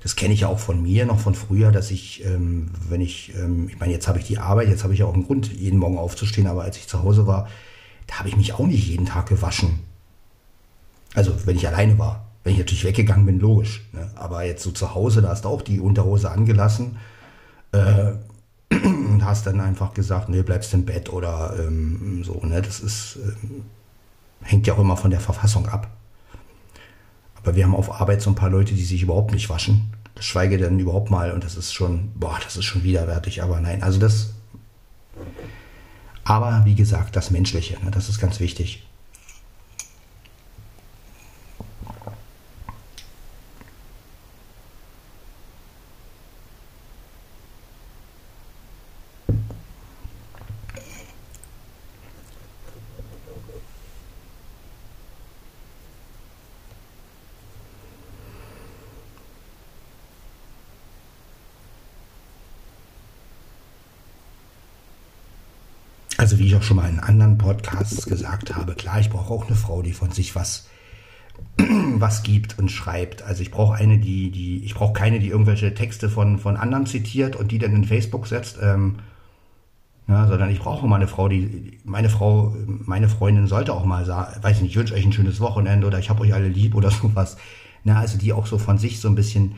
[0.00, 3.34] Das kenne ich ja auch von mir, noch von früher, dass ich, ähm, wenn ich,
[3.34, 5.80] ähm, ich meine, jetzt habe ich die Arbeit, jetzt habe ich auch einen Grund, jeden
[5.80, 7.48] Morgen aufzustehen, aber als ich zu Hause war,
[8.06, 9.80] da habe ich mich auch nicht jeden Tag gewaschen.
[11.14, 12.28] Also, wenn ich alleine war.
[12.44, 13.84] Wenn ich natürlich weggegangen bin, logisch.
[13.90, 14.12] Ne?
[14.14, 16.98] Aber jetzt so zu Hause, da hast du auch die Unterhose angelassen.
[17.72, 18.12] Äh,
[19.12, 22.40] und hast dann einfach gesagt, nee, bleibst im Bett oder ähm, so.
[22.44, 22.62] Ne?
[22.62, 23.64] Das ist, ähm,
[24.42, 25.90] hängt ja auch immer von der Verfassung ab.
[27.36, 29.92] Aber wir haben auf Arbeit so ein paar Leute, die sich überhaupt nicht waschen.
[30.14, 33.82] Geschweige denn überhaupt mal, und das ist schon, boah, das ist schon widerwärtig, aber nein,
[33.82, 34.32] also das.
[36.22, 38.86] Aber wie gesagt, das Menschliche, ne, das ist ganz wichtig.
[66.24, 69.46] Also wie ich auch schon mal in anderen Podcasts gesagt habe, klar, ich brauche auch
[69.46, 70.68] eine Frau, die von sich was
[71.58, 73.20] was gibt und schreibt.
[73.20, 76.86] Also ich brauche eine, die, die, ich brauche keine, die irgendwelche Texte von, von anderen
[76.86, 79.00] zitiert und die dann in Facebook setzt, ähm,
[80.08, 84.06] ja, sondern ich brauche mal eine Frau, die, meine Frau, meine Freundin sollte auch mal
[84.06, 86.74] sagen, weiß nicht, ich wünsche euch ein schönes Wochenende oder ich habe euch alle lieb
[86.74, 87.36] oder sowas.
[87.82, 89.56] Na, also die auch so von sich so ein bisschen,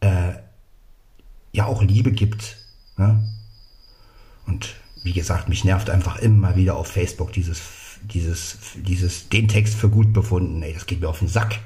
[0.00, 0.32] äh,
[1.52, 2.56] ja auch Liebe gibt.
[2.96, 3.28] Ne?
[4.46, 4.74] Und
[5.08, 7.62] wie gesagt, mich nervt einfach immer wieder auf Facebook dieses,
[8.02, 10.62] dieses, dieses, den Text für gut befunden.
[10.62, 11.60] Ey, das geht mir auf den Sack.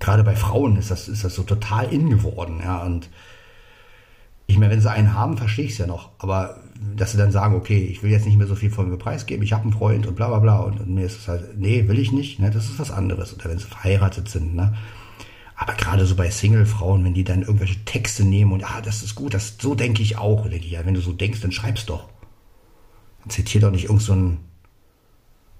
[0.00, 3.08] Gerade bei Frauen ist das, ist das so total in geworden, ja, und
[4.48, 6.58] ich meine, wenn sie einen haben, verstehe ich es ja noch, aber
[6.96, 9.44] dass sie dann sagen, okay, ich will jetzt nicht mehr so viel von mir preisgeben,
[9.44, 11.86] ich habe einen Freund und bla bla bla und, und mir ist es halt, nee,
[11.86, 13.32] will ich nicht, ne, das ist was anderes.
[13.32, 14.76] Oder wenn sie verheiratet sind, ne.
[15.54, 19.14] Aber gerade so bei Single-Frauen, wenn die dann irgendwelche Texte nehmen und, ah, das ist
[19.14, 21.86] gut, das, so denke ich auch, denke ich, ja, wenn du so denkst, dann schreib's
[21.86, 22.08] doch
[23.28, 24.38] zitiert doch nicht irgendeinen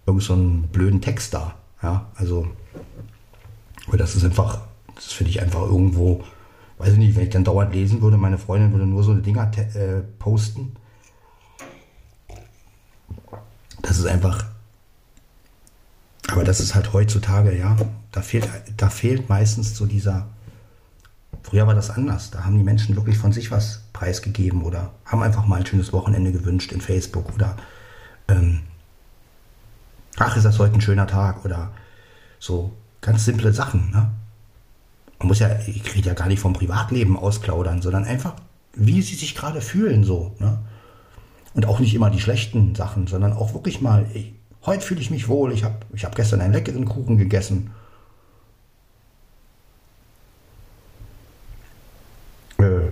[0.06, 0.36] so irgend so
[0.72, 1.54] blöden Text da.
[1.82, 2.48] Ja, also,
[3.88, 4.60] weil das ist einfach,
[4.94, 6.24] das finde ich einfach irgendwo,
[6.78, 9.50] weiß ich nicht, wenn ich dann dauernd lesen würde, meine Freundin würde nur so Dinger
[9.56, 10.76] äh, posten.
[13.82, 14.44] Das ist einfach,
[16.28, 17.76] aber das ist halt heutzutage, ja,
[18.12, 20.28] da fehlt, da fehlt meistens so dieser,
[21.42, 25.22] früher war das anders, da haben die Menschen wirklich von sich was preisgegeben oder haben
[25.22, 27.56] einfach mal ein schönes Wochenende gewünscht in Facebook oder
[28.28, 28.60] ähm,
[30.18, 31.72] ach, ist das heute ein schöner Tag oder
[32.38, 33.90] so ganz simple Sachen.
[33.90, 34.10] Ne?
[35.18, 38.34] Man muss ja, ich rede ja gar nicht vom Privatleben ausplaudern, sondern einfach
[38.74, 40.34] wie sie sich gerade fühlen so.
[40.38, 40.58] Ne?
[41.54, 44.32] Und auch nicht immer die schlechten Sachen, sondern auch wirklich mal, ich,
[44.64, 47.70] heute fühle ich mich wohl, ich habe ich hab gestern einen leckeren Kuchen gegessen.
[52.58, 52.88] Äh,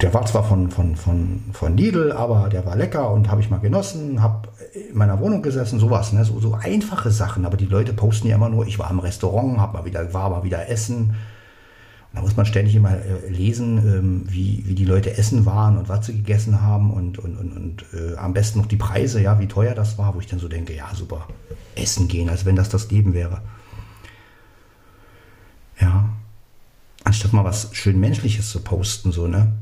[0.00, 3.50] der war zwar von, von, von, von Lidl, aber der war lecker und habe ich
[3.50, 4.48] mal genossen, habe
[4.90, 6.24] in meiner Wohnung gesessen, sowas, ne?
[6.24, 7.44] so, so einfache Sachen.
[7.44, 10.30] Aber die Leute posten ja immer nur, ich war im Restaurant, hab mal wieder, war
[10.30, 11.16] mal wieder essen
[12.12, 15.88] da muss man ständig immer äh, lesen, ähm, wie, wie die Leute essen waren und
[15.88, 19.38] was sie gegessen haben und, und, und, und äh, am besten noch die Preise, ja,
[19.38, 21.28] wie teuer das war, wo ich dann so denke, ja, super,
[21.76, 23.42] essen gehen, als wenn das das Leben wäre.
[25.80, 26.08] Ja,
[27.04, 29.52] anstatt mal was schön Menschliches zu posten, so, ne?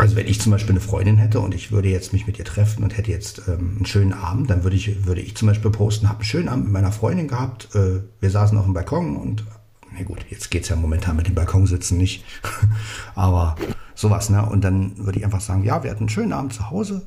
[0.00, 2.46] Also wenn ich zum Beispiel eine Freundin hätte und ich würde jetzt mich mit ihr
[2.46, 5.70] treffen und hätte jetzt ähm, einen schönen Abend, dann würde ich, würde ich zum Beispiel
[5.70, 9.18] posten, habe einen schönen Abend mit meiner Freundin gehabt, äh, wir saßen auf dem Balkon
[9.18, 9.44] und,
[9.92, 12.24] na gut, jetzt geht es ja momentan mit dem Balkonsitzen nicht,
[13.14, 13.56] aber
[13.94, 14.42] sowas, ne?
[14.46, 17.06] Und dann würde ich einfach sagen, ja, wir hatten einen schönen Abend zu Hause,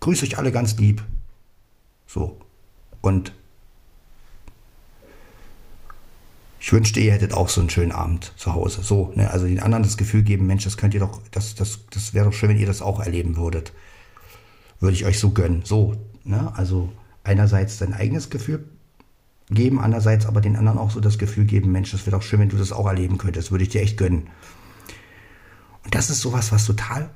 [0.00, 1.04] grüße euch alle ganz lieb,
[2.08, 2.40] so.
[3.02, 3.32] Und
[6.60, 8.82] ich wünschte, ihr hättet auch so einen schönen Abend zu Hause.
[8.82, 9.30] So, ne?
[9.30, 12.26] also den anderen das Gefühl geben, Mensch, das könnt ihr doch, das, das, das wäre
[12.26, 13.72] doch schön, wenn ihr das auch erleben würdet.
[14.80, 15.62] Würde ich euch so gönnen.
[15.64, 15.94] So,
[16.24, 16.52] ne?
[16.56, 16.90] also
[17.22, 18.64] einerseits dein eigenes Gefühl
[19.50, 22.40] geben, andererseits aber den anderen auch so das Gefühl geben, Mensch, das wäre doch schön,
[22.40, 23.50] wenn du das auch erleben könntest.
[23.50, 24.28] Würde ich dir echt gönnen.
[25.84, 27.08] Und das ist sowas, was total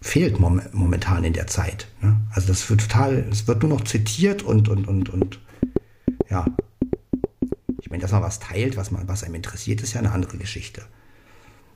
[0.00, 1.88] fehlt momentan in der Zeit.
[2.00, 2.16] Ne?
[2.30, 5.40] Also das wird total, es wird nur noch zitiert und, und, und, und
[6.30, 6.46] ja,
[7.86, 10.38] ich meine, dass man was teilt, was, man, was einem interessiert, ist ja eine andere
[10.38, 10.82] Geschichte.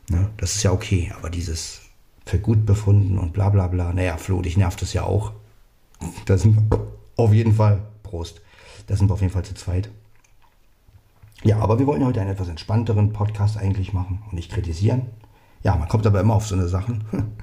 [0.08, 0.28] Ne?
[0.38, 1.82] Das ist ja okay, aber dieses
[2.26, 5.32] für gut befunden und bla bla bla, naja, Flo, dich nervt das ja auch.
[6.24, 8.40] Da sind wir auf jeden Fall, Prost,
[8.88, 9.88] da sind wir auf jeden Fall zu zweit.
[11.44, 15.06] Ja, aber wir wollten heute einen etwas entspannteren Podcast eigentlich machen und nicht kritisieren.
[15.62, 17.04] Ja, man kommt aber immer auf so eine Sachen.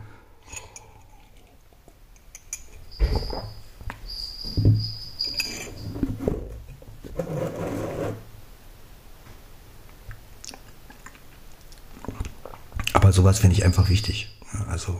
[12.97, 14.27] Aber sowas finde ich einfach wichtig.
[14.69, 14.99] Also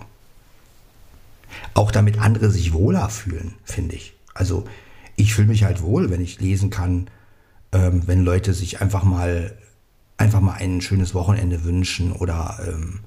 [1.74, 4.14] auch damit andere sich wohler fühlen, finde ich.
[4.36, 4.66] Also
[5.16, 7.10] ich fühle mich halt wohl, wenn ich lesen kann,
[7.72, 9.58] ähm, wenn Leute sich einfach mal
[10.16, 13.00] einfach mal ein schönes Wochenende wünschen oder ähm,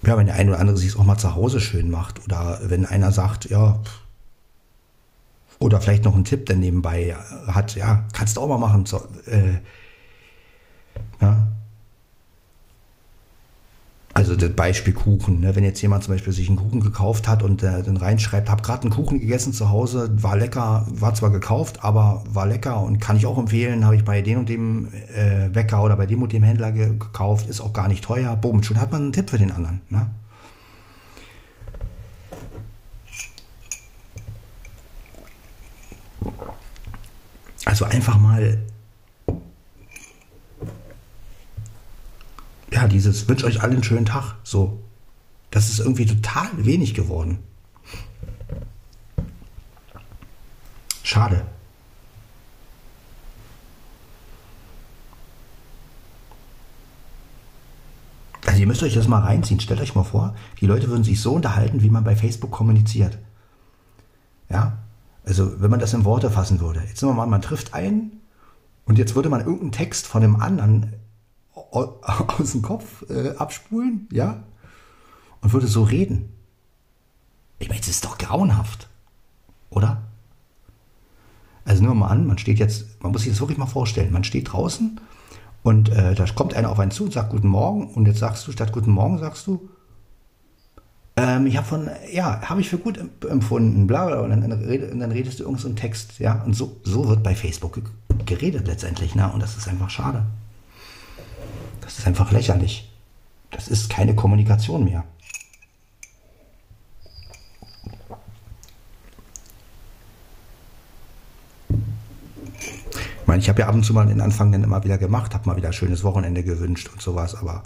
[0.00, 2.86] ja, wenn der eine oder andere sich auch mal zu Hause schön macht oder wenn
[2.86, 3.82] einer sagt, ja,
[5.58, 7.14] oder vielleicht noch einen Tipp, der nebenbei
[7.48, 8.86] hat, ja, kannst du auch mal machen.
[8.86, 9.58] So, äh,
[11.20, 11.48] ja,
[14.24, 15.40] also das Beispiel Kuchen.
[15.40, 15.54] Ne?
[15.54, 18.62] Wenn jetzt jemand zum Beispiel sich einen Kuchen gekauft hat und äh, dann reinschreibt, habe
[18.62, 23.00] gerade einen Kuchen gegessen zu Hause, war lecker, war zwar gekauft, aber war lecker und
[23.00, 26.22] kann ich auch empfehlen, habe ich bei dem und dem äh, Bäcker oder bei dem
[26.22, 28.34] und dem Händler gekauft, ist auch gar nicht teuer.
[28.36, 29.82] Boom, schon hat man einen Tipp für den anderen.
[29.90, 30.06] Ne?
[37.66, 38.58] Also einfach mal
[42.74, 44.82] ja, dieses wünsche euch allen einen schönen Tag, so.
[45.52, 47.38] Das ist irgendwie total wenig geworden.
[51.04, 51.46] Schade.
[58.44, 59.60] Also ihr müsst euch das mal reinziehen.
[59.60, 63.18] Stellt euch mal vor, die Leute würden sich so unterhalten, wie man bei Facebook kommuniziert.
[64.48, 64.78] Ja?
[65.24, 66.80] Also wenn man das in Worte fassen würde.
[66.80, 68.20] Jetzt nehmen wir mal, man trifft einen
[68.84, 71.03] und jetzt würde man irgendeinen Text von einem anderen
[71.70, 74.42] aus dem Kopf äh, abspulen, ja,
[75.40, 76.30] und würde so reden.
[77.58, 78.88] Ich meine, das ist doch grauenhaft,
[79.70, 80.02] oder?
[81.64, 84.24] Also nur mal an, man steht jetzt, man muss sich das wirklich mal vorstellen, man
[84.24, 85.00] steht draußen
[85.62, 88.46] und äh, da kommt einer auf einen zu und sagt Guten Morgen und jetzt sagst
[88.46, 89.68] du, statt Guten Morgen sagst du,
[91.16, 94.98] ähm, ich habe von, ja, habe ich für gut empfunden, bla bla, und dann, und
[94.98, 97.80] dann redest du irgendeinen so Text, ja, und so, so wird bei Facebook
[98.26, 100.26] geredet letztendlich, ne, und das ist einfach schade.
[101.84, 102.90] Das ist einfach lächerlich.
[103.50, 105.04] Das ist keine Kommunikation mehr.
[111.68, 115.34] Ich meine, ich habe ja ab und zu mal den Anfang dann immer wieder gemacht,
[115.34, 117.62] habe mal wieder ein schönes Wochenende gewünscht und sowas, aber,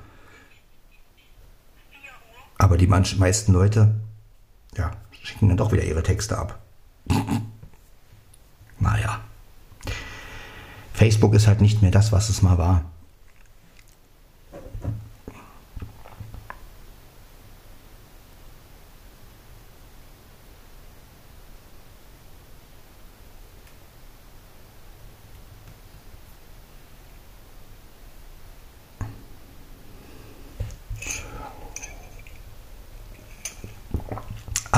[2.59, 3.95] aber die meisten Leute,
[4.77, 6.59] ja, schicken dann doch wieder ihre Texte ab.
[8.79, 9.21] naja.
[10.93, 12.85] Facebook ist halt nicht mehr das, was es mal war.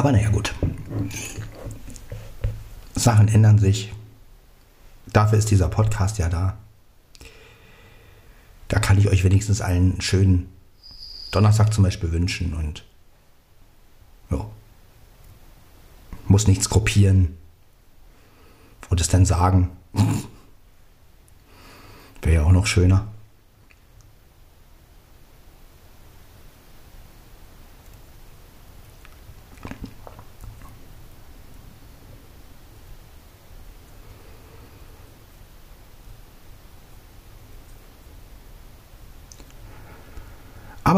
[0.00, 0.55] Aber naja, gut.
[3.11, 3.92] Sachen ändern sich.
[5.12, 6.57] Dafür ist dieser Podcast ja da.
[8.68, 10.49] Da kann ich euch wenigstens einen schönen
[11.33, 12.85] Donnerstag zum Beispiel wünschen und
[14.31, 14.46] ja,
[16.29, 17.37] muss nichts kopieren
[18.90, 19.70] und es dann sagen.
[22.23, 23.09] Wäre ja auch noch schöner.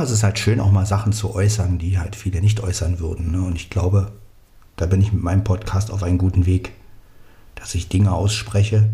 [0.03, 2.99] Aber es ist halt schön, auch mal Sachen zu äußern, die halt viele nicht äußern
[2.99, 3.31] würden.
[3.31, 3.41] Ne?
[3.41, 4.11] Und ich glaube,
[4.75, 6.73] da bin ich mit meinem Podcast auf einem guten Weg,
[7.55, 8.91] dass ich Dinge ausspreche,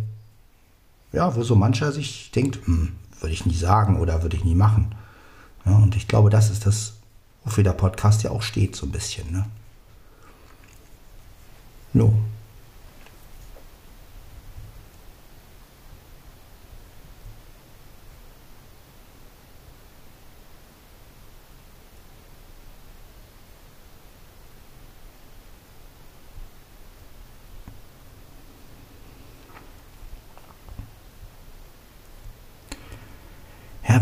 [1.15, 4.55] ja, wo so mancher sich denkt, hm, würde ich nie sagen oder würde ich nie
[4.55, 4.95] machen.
[5.65, 6.97] Ja, und ich glaube, das ist das,
[7.43, 9.33] wofür der Podcast ja auch steht, so ein bisschen.
[9.33, 9.47] Ne?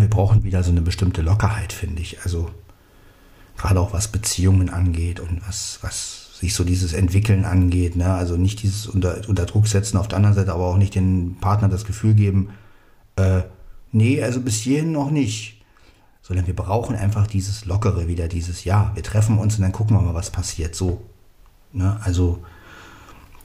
[0.00, 2.22] Wir brauchen wieder so eine bestimmte Lockerheit, finde ich.
[2.22, 2.50] Also
[3.56, 7.96] gerade auch was Beziehungen angeht und was, was sich so dieses Entwickeln angeht.
[7.96, 8.12] Ne?
[8.12, 11.37] Also nicht dieses unter, unter Druck setzen auf der anderen Seite, aber auch nicht den
[11.40, 12.50] Partner das Gefühl geben,
[13.16, 13.42] äh,
[13.92, 15.64] nee, also bis hierhin noch nicht.
[16.22, 19.96] Sondern wir brauchen einfach dieses Lockere wieder, dieses Ja, wir treffen uns und dann gucken
[19.96, 20.74] wir mal, was passiert.
[20.74, 21.02] So.
[21.72, 21.98] Ne?
[22.02, 22.42] Also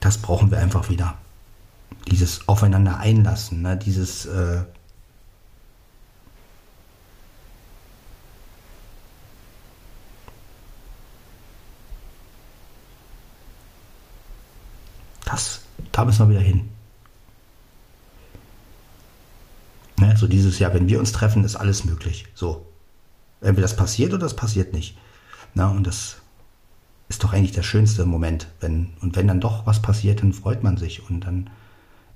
[0.00, 1.14] das brauchen wir einfach wieder.
[2.10, 3.76] Dieses Aufeinander einlassen, ne?
[3.76, 4.62] dieses äh,
[16.02, 16.68] Da müssen wir wieder hin.
[20.00, 22.26] Ne, so dieses Jahr, wenn wir uns treffen, ist alles möglich.
[22.34, 22.66] So.
[23.40, 24.98] Entweder das passiert oder das passiert nicht.
[25.54, 26.16] Na, und das
[27.08, 28.48] ist doch eigentlich der schönste Moment.
[28.58, 31.50] Wenn, und wenn dann doch was passiert, dann freut man sich und dann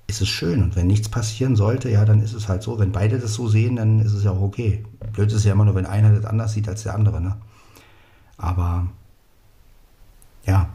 [0.09, 0.65] ist es schön.
[0.65, 2.81] Und wenn nichts passieren sollte, ja, dann ist es halt so.
[2.81, 4.85] Wenn beide das so sehen, dann ist es ja auch okay.
[5.13, 7.21] Blöd ist ja immer nur, wenn einer das anders sieht als der andere.
[7.21, 7.37] Ne?
[8.37, 8.89] Aber
[10.45, 10.71] ja,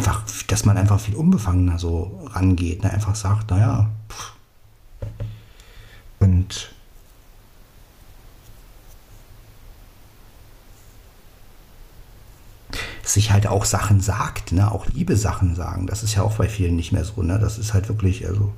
[0.00, 2.82] einfach, dass man einfach viel unbefangener so rangeht.
[2.82, 2.90] Ne?
[2.90, 4.32] Einfach sagt, naja, pff.
[6.20, 6.70] und
[13.02, 14.72] sich halt auch Sachen sagt, ne?
[14.72, 15.86] auch liebe Sachen sagen.
[15.86, 17.22] Das ist ja auch bei vielen nicht mehr so.
[17.22, 17.38] Ne?
[17.38, 18.54] Das ist halt wirklich, also,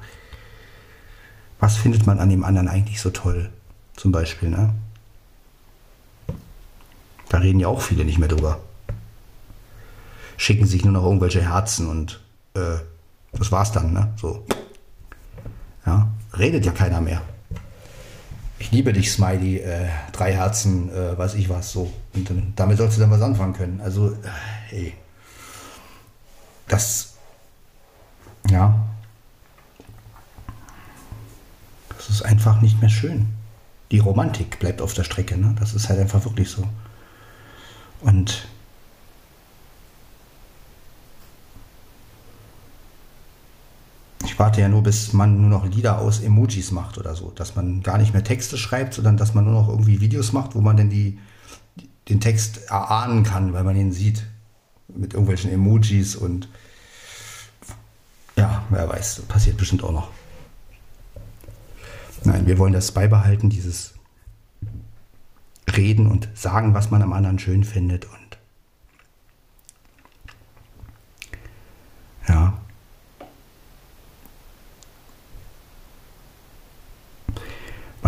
[1.59, 3.51] was findet man an dem anderen eigentlich so toll?
[3.97, 4.75] Zum Beispiel, ne?
[7.29, 8.61] Da reden ja auch viele nicht mehr drüber
[10.43, 12.21] schicken sich nur noch irgendwelche Herzen und
[12.55, 12.79] äh,
[13.33, 14.13] das war's dann, ne?
[14.17, 14.45] So.
[15.87, 17.23] Ja, redet ja keiner mehr.
[18.59, 21.93] Ich liebe dich, Smiley, äh, drei Herzen, äh, weiß ich was, so.
[22.15, 23.81] Und dann, damit sollst du dann was anfangen können.
[23.81, 24.17] Also, äh,
[24.69, 24.95] hey.
[26.67, 27.15] Das,
[28.51, 28.85] ja.
[31.97, 33.29] Das ist einfach nicht mehr schön.
[33.93, 35.55] Die Romantik bleibt auf der Strecke, ne?
[35.61, 36.67] Das ist halt einfach wirklich so.
[38.01, 38.49] Und
[44.33, 47.31] Ich warte ja nur, bis man nur noch Lieder aus Emojis macht oder so.
[47.33, 50.55] Dass man gar nicht mehr Texte schreibt, sondern dass man nur noch irgendwie Videos macht,
[50.55, 51.19] wo man denn die,
[52.09, 54.25] den Text erahnen kann, weil man ihn sieht.
[54.89, 56.49] Mit irgendwelchen Emojis und
[58.35, 60.09] ja, wer weiß, passiert bestimmt auch noch.
[62.25, 63.93] Nein, wir wollen das beibehalten, dieses
[65.77, 68.22] Reden und sagen, was man am anderen schön findet und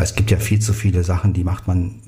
[0.04, 2.00] es gibt ja viel zu viele Sachen, die macht man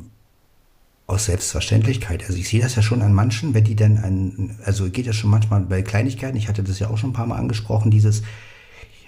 [1.06, 2.24] aus Selbstverständlichkeit.
[2.24, 5.12] Also ich sehe das ja schon an manchen, wenn die denn ein, also geht ja
[5.12, 8.22] schon manchmal bei Kleinigkeiten, ich hatte das ja auch schon ein paar Mal angesprochen, dieses,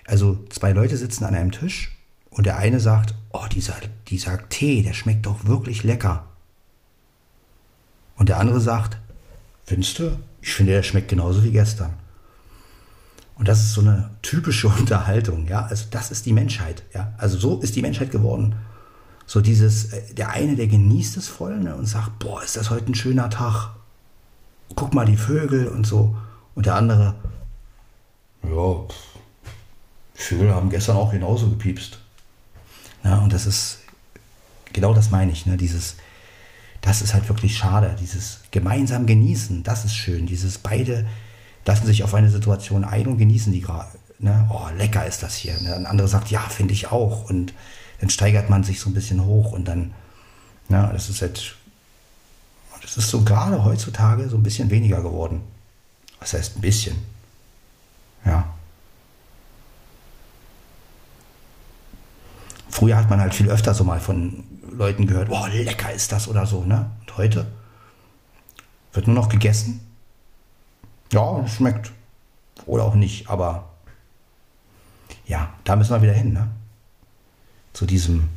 [0.07, 1.97] also zwei Leute sitzen an einem Tisch
[2.30, 3.74] und der eine sagt, oh, dieser,
[4.09, 6.24] dieser Tee, der schmeckt doch wirklich lecker.
[8.16, 8.99] Und der andere sagt,
[9.64, 10.18] findest du?
[10.41, 11.95] Ich finde, der schmeckt genauso wie gestern.
[13.34, 15.66] Und das ist so eine typische Unterhaltung, ja.
[15.66, 17.12] Also das ist die Menschheit, ja.
[17.18, 18.55] Also so ist die Menschheit geworden.
[19.29, 22.70] So dieses, äh, der eine, der genießt es voll ne, und sagt, boah, ist das
[22.70, 23.76] heute ein schöner Tag.
[24.74, 26.16] Guck mal die Vögel und so.
[26.55, 27.14] Und der andere,
[28.43, 28.87] ja,
[30.14, 31.99] Vögel haben gestern auch genauso gepiepst.
[33.05, 33.81] Ja, und das ist,
[34.72, 35.97] genau das meine ich, ne, dieses,
[36.81, 37.95] das ist halt wirklich schade.
[38.01, 40.26] Dieses gemeinsam genießen, das ist schön.
[40.26, 41.07] Dieses beide
[41.66, 43.91] lassen sich auf eine Situation ein und genießen die gerade.
[44.20, 44.49] Ne?
[44.51, 45.61] Oh, lecker ist das hier.
[45.61, 45.74] Ne?
[45.74, 47.29] Ein anderer sagt, ja, finde ich auch.
[47.29, 47.53] Und
[48.01, 49.92] dann steigert man sich so ein bisschen hoch und dann,
[50.68, 51.57] na, das ist halt,
[52.82, 55.42] das ist so gerade heutzutage so ein bisschen weniger geworden.
[56.20, 56.96] Was heißt ein bisschen?
[58.24, 58.49] Ja.
[62.70, 66.28] Früher hat man halt viel öfter so mal von Leuten gehört, oh, lecker ist das
[66.28, 66.90] oder so, ne?
[67.01, 67.46] Und heute
[68.92, 69.80] wird nur noch gegessen.
[71.12, 71.92] Ja, schmeckt.
[72.66, 73.70] Oder auch nicht, aber
[75.26, 76.49] ja, da müssen wir wieder hin, ne?
[77.79, 78.29] Zu diesem,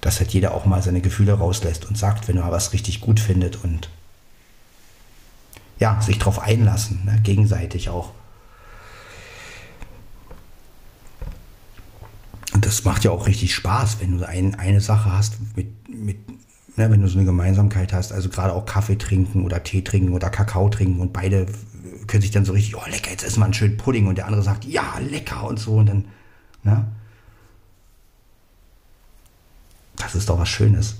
[0.00, 3.20] dass halt jeder auch mal seine Gefühle rauslässt und sagt, wenn er was richtig gut
[3.20, 3.88] findet und
[5.78, 7.20] ja, sich darauf einlassen, ne?
[7.22, 8.10] gegenseitig auch.
[12.54, 16.28] Und das macht ja auch richtig Spaß, wenn du ein, eine Sache hast, mit, mit,
[16.76, 20.12] ne, wenn du so eine Gemeinsamkeit hast, also gerade auch Kaffee trinken oder Tee trinken
[20.12, 21.46] oder Kakao trinken und beide
[22.08, 24.26] können sich dann so richtig, oh lecker, jetzt essen wir einen schönen Pudding und der
[24.26, 26.04] andere sagt, ja, lecker und so und dann,
[26.64, 26.84] ne?
[30.00, 30.96] Das ist doch was Schönes.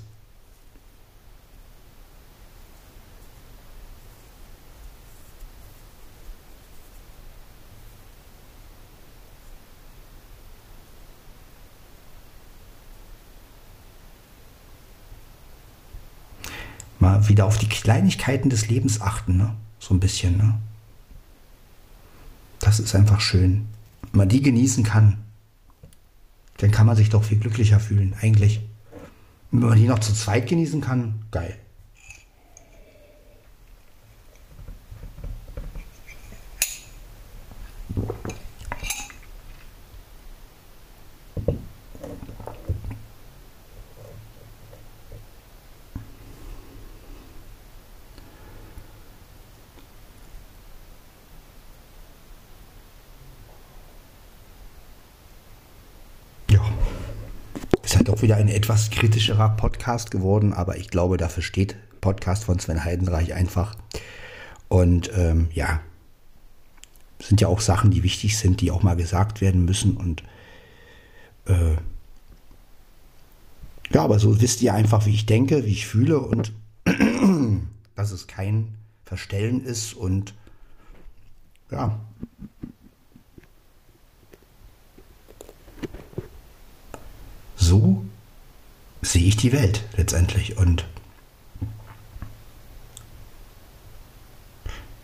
[17.00, 19.54] mal wieder auf die Kleinigkeiten des Lebens achten, ne?
[19.78, 20.60] So ein bisschen, ne?
[22.58, 23.66] Das ist einfach schön.
[24.12, 25.16] Wenn man die genießen kann,
[26.58, 28.60] dann kann man sich doch viel glücklicher fühlen, eigentlich.
[29.52, 31.56] Und wenn man die noch zu zweit genießen kann, geil.
[58.20, 62.84] Auch wieder ein etwas kritischerer Podcast geworden, aber ich glaube, dafür steht Podcast von Sven
[62.84, 63.74] Heidenreich einfach.
[64.68, 65.80] Und ähm, ja,
[67.18, 69.96] sind ja auch Sachen, die wichtig sind, die auch mal gesagt werden müssen.
[69.96, 70.22] Und
[71.46, 71.76] äh,
[73.90, 76.52] ja, aber so wisst ihr einfach, wie ich denke, wie ich fühle und
[77.96, 78.74] dass es kein
[79.06, 80.34] Verstellen ist und
[81.70, 81.98] ja,
[87.56, 88.04] so
[89.02, 90.56] sehe ich die Welt letztendlich.
[90.56, 90.86] Und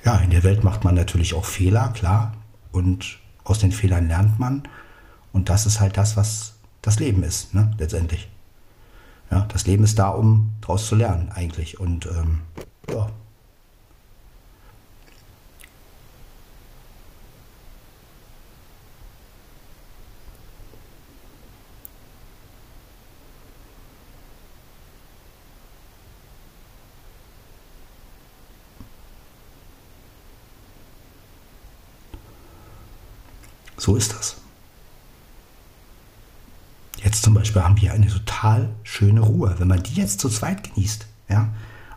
[0.05, 2.35] ja, in der Welt macht man natürlich auch Fehler, klar.
[2.73, 4.63] Und aus den Fehlern lernt man.
[5.33, 8.29] Und das ist halt das, was das Leben ist, ne, letztendlich.
[9.31, 11.81] Ja, das Leben ist da, um daraus zu lernen, eigentlich.
[11.81, 12.43] Und ähm,
[12.91, 13.11] ja,
[33.87, 34.35] So ist das.
[37.05, 39.55] Jetzt zum Beispiel haben wir eine total schöne Ruhe.
[39.59, 41.51] Wenn man die jetzt zu zweit genießt, ja,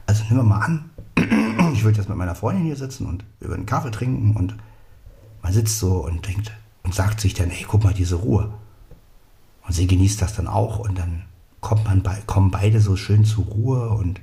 [0.06, 0.92] also nehmen wir mal an,
[1.74, 4.54] ich würde jetzt mit meiner Freundin hier sitzen und über einen Kaffee trinken und
[5.42, 6.52] man sitzt so und denkt
[6.84, 8.54] und sagt sich dann, hey, guck mal, diese Ruhe.
[9.66, 11.24] Und sie genießt das dann auch und dann
[11.60, 14.22] kommt man bei, kommen beide so schön zur Ruhe und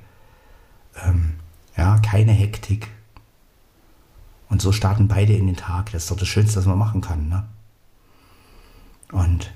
[1.05, 1.33] ähm,
[1.77, 2.87] ja, keine Hektik.
[4.51, 5.91] Und so starten beide in den Tag.
[5.91, 7.29] Das ist doch das Schönste, was man machen kann.
[7.29, 7.43] Ne?
[9.13, 9.51] Und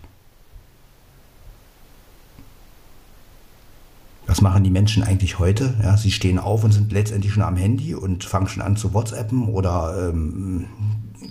[4.27, 5.75] was machen die Menschen eigentlich heute?
[5.83, 8.95] Ja, sie stehen auf und sind letztendlich schon am Handy und fangen schon an zu
[8.95, 10.67] WhatsAppen oder ähm,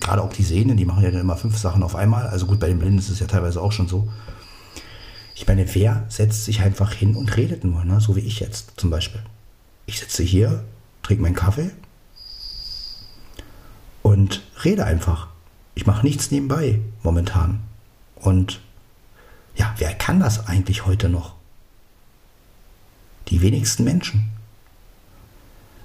[0.01, 2.27] gerade auch die Sehnen, die machen ja immer fünf Sachen auf einmal.
[2.27, 4.09] Also gut, bei den Blinden ist es ja teilweise auch schon so.
[5.33, 8.01] Ich meine, wer setzt sich einfach hin und redet nur, ne?
[8.01, 9.21] so wie ich jetzt zum Beispiel.
[9.85, 10.65] Ich sitze hier,
[11.01, 11.71] trinke meinen Kaffee
[14.03, 15.27] und rede einfach.
[15.73, 17.61] Ich mache nichts nebenbei momentan.
[18.19, 18.61] Und
[19.55, 21.35] ja, wer kann das eigentlich heute noch?
[23.27, 24.31] Die wenigsten Menschen.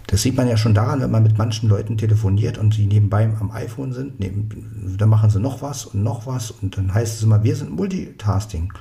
[0.06, 3.28] Das sieht man ja schon daran, wenn man mit manchen Leuten telefoniert und sie nebenbei
[3.40, 7.16] am iPhone sind, neben, dann machen sie noch was und noch was und dann heißt
[7.16, 8.72] es immer, wir sind Multitasking.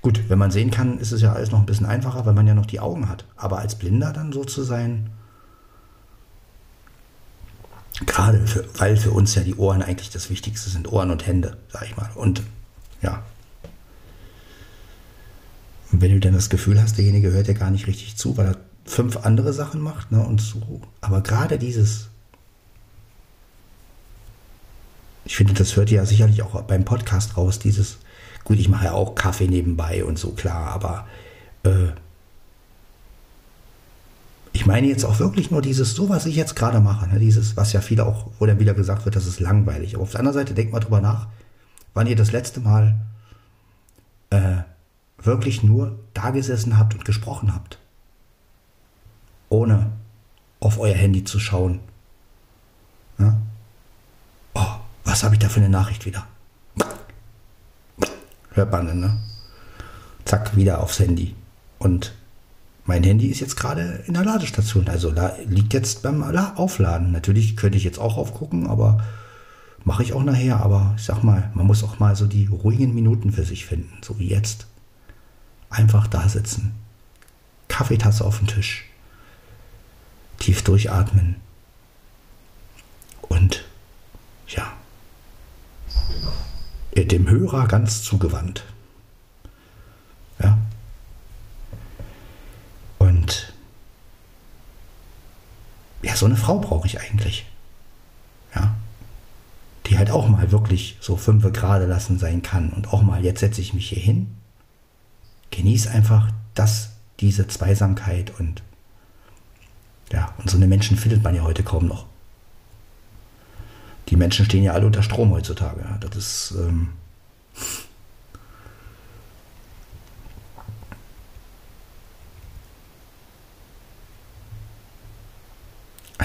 [0.00, 2.46] Gut, wenn man sehen kann, ist es ja alles noch ein bisschen einfacher, weil man
[2.46, 3.24] ja noch die Augen hat.
[3.36, 5.10] Aber als Blinder dann so zu sein,
[8.06, 11.56] Gerade für, weil für uns ja die Ohren eigentlich das Wichtigste sind, Ohren und Hände,
[11.68, 12.10] sag ich mal.
[12.14, 12.42] Und
[13.00, 13.22] ja.
[15.90, 18.46] Und wenn du dann das Gefühl hast, derjenige hört dir gar nicht richtig zu, weil
[18.46, 20.80] er fünf andere Sachen macht, ne, und so.
[21.00, 22.08] Aber gerade dieses,
[25.24, 27.98] ich finde, das hört ihr ja sicherlich auch beim Podcast raus, dieses,
[28.44, 31.06] gut, ich mache ja auch Kaffee nebenbei und so, klar, aber
[31.64, 31.92] äh,
[34.52, 37.56] ich meine jetzt auch wirklich nur dieses, so was ich jetzt gerade mache, ne, dieses,
[37.56, 39.94] was ja viele auch, wo dann wieder gesagt wird, das ist langweilig.
[39.94, 41.28] Aber auf der anderen Seite, denkt mal drüber nach,
[41.94, 43.00] wann ihr das letzte Mal
[44.30, 44.58] äh,
[45.22, 47.78] wirklich nur da gesessen habt und gesprochen habt.
[49.48, 49.92] Ohne
[50.60, 51.80] auf euer Handy zu schauen.
[53.18, 53.36] Ja?
[54.54, 54.74] Oh,
[55.04, 56.26] was habe ich da für eine Nachricht wieder?
[58.50, 59.18] Hört man ne?
[60.24, 61.34] Zack, wieder aufs Handy.
[61.78, 62.14] Und
[62.84, 64.88] mein Handy ist jetzt gerade in der Ladestation.
[64.88, 67.12] Also da liegt jetzt beim Aufladen.
[67.12, 69.02] Natürlich könnte ich jetzt auch aufgucken, aber
[69.84, 70.60] mache ich auch nachher.
[70.60, 73.98] Aber ich sag mal, man muss auch mal so die ruhigen Minuten für sich finden,
[74.02, 74.66] so wie jetzt.
[75.70, 76.74] Einfach da sitzen.
[77.68, 78.84] Kaffeetasse auf dem Tisch.
[80.38, 81.36] Tief durchatmen.
[83.22, 83.64] Und
[84.48, 84.72] ja,
[86.96, 88.64] dem Hörer ganz zugewandt.
[90.42, 90.58] Ja,
[93.02, 93.52] und
[96.02, 97.46] ja, so eine Frau brauche ich eigentlich.
[98.54, 98.74] Ja.
[99.86, 102.70] Die halt auch mal wirklich so fünf gerade lassen sein kann.
[102.70, 104.34] Und auch mal, jetzt setze ich mich hier hin,
[105.50, 106.90] genieße einfach das,
[107.20, 108.62] diese Zweisamkeit und
[110.12, 112.04] ja, und so eine Menschen findet man ja heute kaum noch.
[114.08, 115.80] Die Menschen stehen ja alle unter Strom heutzutage.
[115.80, 115.98] Ja.
[115.98, 116.54] Das ist.
[116.58, 116.90] Ähm,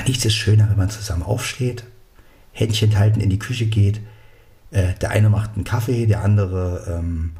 [0.07, 1.83] nichts ist schöner, wenn man zusammen aufsteht,
[2.51, 4.01] Händchen halten in die Küche geht.
[4.71, 7.33] Äh, der eine macht einen Kaffee, der andere ähm,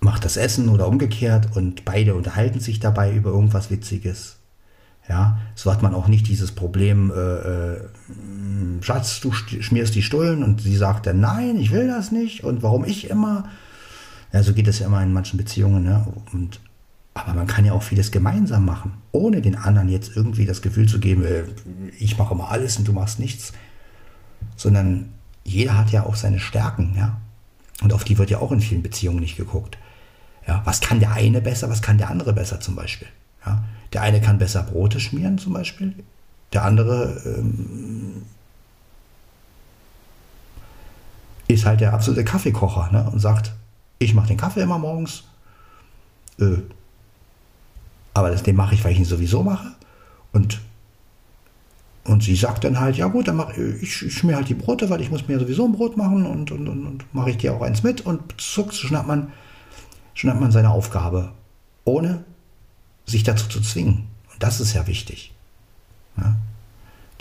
[0.00, 4.36] macht das Essen oder umgekehrt und beide unterhalten sich dabei über irgendwas Witziges.
[5.08, 7.80] Ja, so hat man auch nicht dieses Problem, äh, äh,
[8.80, 12.62] Schatz, du schmierst die Stullen und sie sagt dann, nein, ich will das nicht und
[12.62, 13.48] warum ich immer.
[14.32, 15.82] Ja, so geht es ja immer in manchen Beziehungen.
[15.82, 16.06] Ne?
[16.32, 16.60] Und
[17.14, 20.88] aber man kann ja auch vieles gemeinsam machen, ohne den anderen jetzt irgendwie das Gefühl
[20.88, 21.44] zu geben, äh,
[21.98, 23.52] ich mache mal alles und du machst nichts.
[24.56, 25.10] Sondern
[25.44, 27.20] jeder hat ja auch seine Stärken, ja.
[27.82, 29.78] Und auf die wird ja auch in vielen Beziehungen nicht geguckt.
[30.46, 33.08] Ja, was kann der eine besser, was kann der andere besser zum Beispiel?
[33.44, 35.94] Ja, der eine kann besser Brote schmieren zum Beispiel,
[36.52, 38.22] der andere ähm,
[41.48, 43.08] ist halt der absolute Kaffeekocher ne?
[43.10, 43.52] und sagt,
[43.98, 45.24] ich mache den Kaffee immer morgens,
[46.38, 46.58] äh,
[48.14, 49.72] aber das, den mache ich, weil ich ihn sowieso mache.
[50.32, 50.60] Und,
[52.04, 54.90] und sie sagt dann halt, ja gut, dann mache ich, ich schmier halt die Brote,
[54.90, 57.54] weil ich muss mir sowieso ein Brot machen und, und, und, und mache ich dir
[57.54, 59.32] auch eins mit und zuckt, schnappt man,
[60.14, 61.32] schnappt man seine Aufgabe,
[61.84, 62.24] ohne
[63.06, 64.06] sich dazu zu zwingen.
[64.32, 65.32] Und das ist ja wichtig.
[66.16, 66.36] Ja?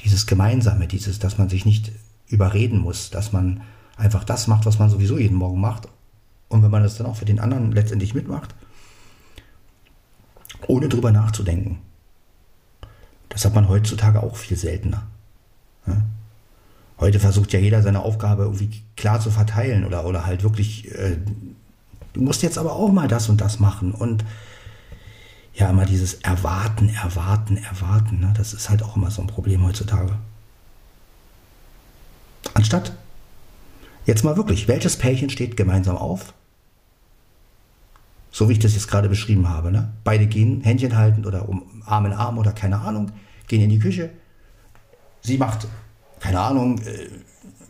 [0.01, 1.91] Dieses Gemeinsame, dieses, dass man sich nicht
[2.27, 3.61] überreden muss, dass man
[3.97, 5.87] einfach das macht, was man sowieso jeden Morgen macht.
[6.47, 8.55] Und wenn man das dann auch für den anderen letztendlich mitmacht,
[10.67, 11.79] ohne drüber nachzudenken.
[13.29, 15.03] Das hat man heutzutage auch viel seltener.
[15.87, 16.01] Ja?
[16.99, 21.17] Heute versucht ja jeder seine Aufgabe irgendwie klar zu verteilen oder, oder halt wirklich, äh,
[22.13, 24.25] du musst jetzt aber auch mal das und das machen und
[25.53, 28.33] ja, immer dieses Erwarten, Erwarten, Erwarten, ne?
[28.35, 30.13] das ist halt auch immer so ein Problem heutzutage.
[32.53, 32.93] Anstatt
[34.05, 36.33] jetzt mal wirklich, welches Pärchen steht gemeinsam auf
[38.31, 39.71] so wie ich das jetzt gerade beschrieben habe.
[39.71, 39.93] Ne?
[40.03, 43.11] Beide gehen Händchen haltend oder um Arm in Arm oder keine Ahnung,
[43.47, 44.11] gehen in die Küche.
[45.21, 45.67] Sie macht,
[46.19, 47.09] keine Ahnung, äh,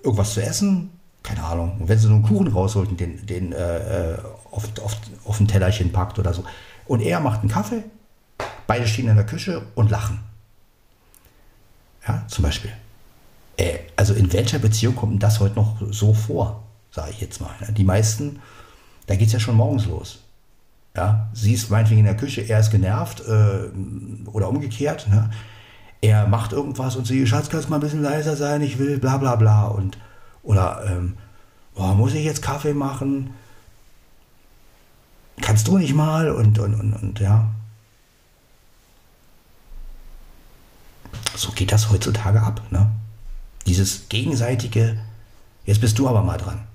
[0.04, 0.92] irgendwas zu essen,
[1.24, 1.78] keine Ahnung.
[1.80, 4.18] Und wenn sie so einen Kuchen rausholt und den, den äh,
[4.52, 6.44] auf, auf, auf ein Tellerchen packt oder so.
[6.86, 7.84] Und er macht einen Kaffee,
[8.68, 10.20] beide stehen in der Küche und lachen.
[12.08, 12.72] Ja, zum Beispiel.
[13.58, 17.54] Äh, also in welcher Beziehung kommt das heute noch so vor, sage ich jetzt mal.
[17.60, 17.74] Ne?
[17.74, 18.40] Die meisten,
[19.06, 20.24] da geht es ja schon morgens los.
[21.00, 23.70] Ja, sie ist meinetwegen in der Küche, er ist genervt äh,
[24.30, 25.08] oder umgekehrt.
[25.08, 25.30] Ne?
[26.02, 29.16] Er macht irgendwas und sie, Schatz, kannst mal ein bisschen leiser sein, ich will bla
[29.16, 29.68] bla bla.
[29.68, 29.98] Und,
[30.44, 31.16] oder, ähm,
[31.74, 33.30] boah, muss ich jetzt Kaffee machen?
[35.40, 36.32] Kannst du nicht mal?
[36.32, 37.50] Und, und, und, und ja.
[41.34, 42.62] So geht das heutzutage ab.
[42.72, 42.92] Ne?
[43.68, 45.00] Dieses gegenseitige,
[45.64, 46.69] jetzt bist du aber mal dran.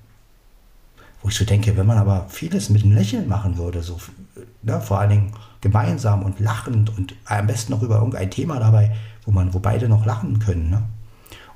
[1.24, 3.98] Wo ich so denke, wenn man aber vieles mit einem Lächeln machen würde, so
[4.60, 8.94] ne, vor allen Dingen gemeinsam und lachend und am besten noch über irgendein Thema dabei,
[9.24, 10.82] wo man, wo beide noch lachen können, ne?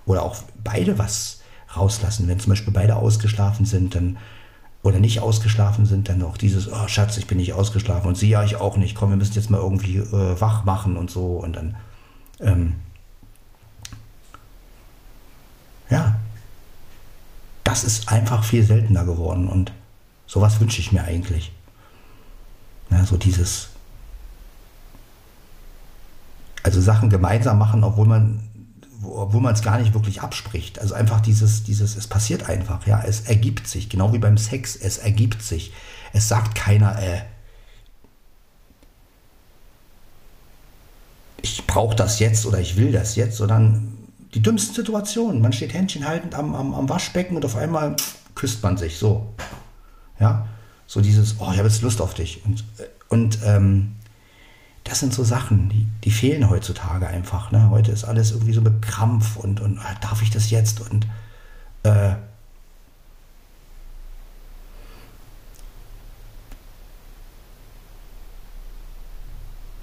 [0.07, 1.43] Oder auch beide was
[1.77, 2.29] rauslassen.
[2.29, 4.17] Wenn zum Beispiel beide ausgeschlafen sind, dann
[4.83, 8.31] oder nicht ausgeschlafen sind, dann noch dieses, oh Schatz, ich bin nicht ausgeschlafen und sie
[8.31, 11.33] ja, ich auch nicht, komm, wir müssen jetzt mal irgendwie äh, wach machen und so
[11.33, 11.77] und dann,
[12.41, 12.77] ähm,
[15.91, 16.17] ja,
[17.69, 19.73] das ist einfach viel seltener geworden und
[20.27, 21.53] sowas wünsche ich mir eigentlich.
[22.89, 23.69] Ja, so dieses,
[26.63, 28.43] also Sachen gemeinsam machen, obwohl man
[29.05, 30.79] obwohl man es gar nicht wirklich abspricht.
[30.81, 34.75] Also einfach dieses, dieses, es passiert einfach, ja, es ergibt sich, genau wie beim Sex,
[34.75, 35.73] es ergibt sich.
[36.15, 37.21] Es sagt keiner, äh,
[41.43, 43.98] ich brauche das jetzt oder ich will das jetzt, sondern
[44.39, 45.43] die dümmsten Situationen.
[45.43, 47.97] Man steht händchenhaltend am, am, am Waschbecken und auf einmal
[48.37, 49.35] küsst man sich so.
[50.21, 50.47] Ja,
[50.87, 52.45] so dieses, oh, ich habe jetzt Lust auf dich.
[52.45, 52.65] Und,
[53.09, 53.97] und ähm,
[54.85, 57.51] das sind so Sachen, die, die fehlen heutzutage einfach.
[57.51, 57.69] Ne?
[57.71, 60.89] Heute ist alles irgendwie so mit Krampf und, und ah, darf ich das jetzt?
[60.89, 61.09] Und
[61.83, 62.15] äh,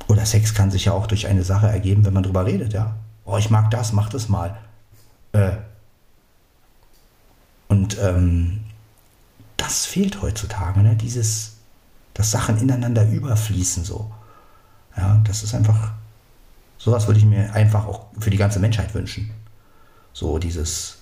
[0.07, 2.95] oder Sex kann sich ja auch durch eine Sache ergeben, wenn man drüber redet, ja.
[3.25, 4.57] Oh, ich mag das, mach das mal.
[5.31, 5.57] Äh,
[7.67, 8.63] und ähm,
[9.57, 10.95] das fehlt heutzutage, ne?
[10.95, 11.57] Dieses,
[12.13, 14.11] dass Sachen ineinander überfließen so.
[14.95, 15.91] Ja, das ist einfach,
[16.77, 19.31] sowas würde ich mir einfach auch für die ganze Menschheit wünschen.
[20.13, 20.99] So dieses,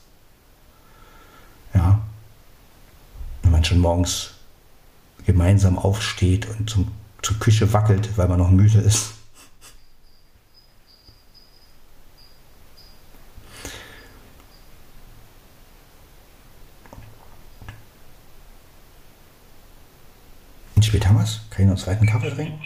[1.73, 1.99] ja,
[3.43, 4.31] wenn man schon morgens
[5.25, 9.13] gemeinsam aufsteht und zum, zur Küche wackelt, weil man noch müde ist.
[20.75, 21.42] Wie spät haben wir es?
[21.53, 22.59] Kann ich noch einen zweiten Kaffee trinken?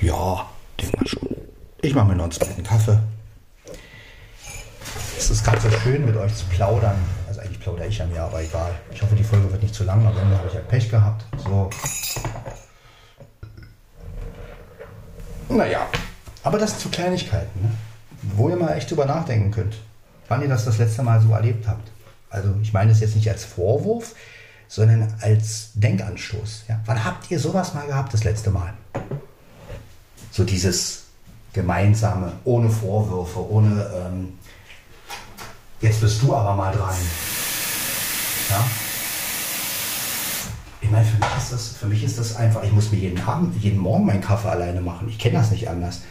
[0.00, 1.28] Ja, denk mal schon.
[1.82, 2.98] Ich mache mir noch einen zweiten Kaffee.
[5.16, 6.98] Es ist ganz so schön, mit euch zu plaudern.
[7.28, 8.74] Also eigentlich plaudere ich ja mir, aber egal.
[8.90, 11.24] Ich hoffe, die Folge wird nicht zu lang, aber Ende habe ich halt Pech gehabt.
[11.38, 11.70] So.
[15.48, 15.86] Naja,
[16.42, 17.70] aber das sind so Kleinigkeiten, ne?
[18.34, 19.76] wo ihr mal echt drüber nachdenken könnt,
[20.28, 21.90] wann ihr das das letzte Mal so erlebt habt.
[22.30, 24.14] Also ich meine es jetzt nicht als Vorwurf,
[24.68, 26.64] sondern als Denkanstoß.
[26.68, 26.80] Ja?
[26.86, 28.74] Wann habt ihr sowas mal gehabt das letzte Mal?
[30.36, 31.04] so dieses
[31.54, 34.34] gemeinsame, ohne Vorwürfe, ohne ähm,
[35.80, 36.94] jetzt bist du aber mal dran.
[38.50, 38.64] Ja?
[40.82, 43.20] Ich meine, für mich, ist das, für mich ist das einfach, ich muss mir jeden
[43.26, 45.08] Abend, jeden Morgen meinen Kaffee alleine machen.
[45.08, 46.02] Ich kenne das nicht anders.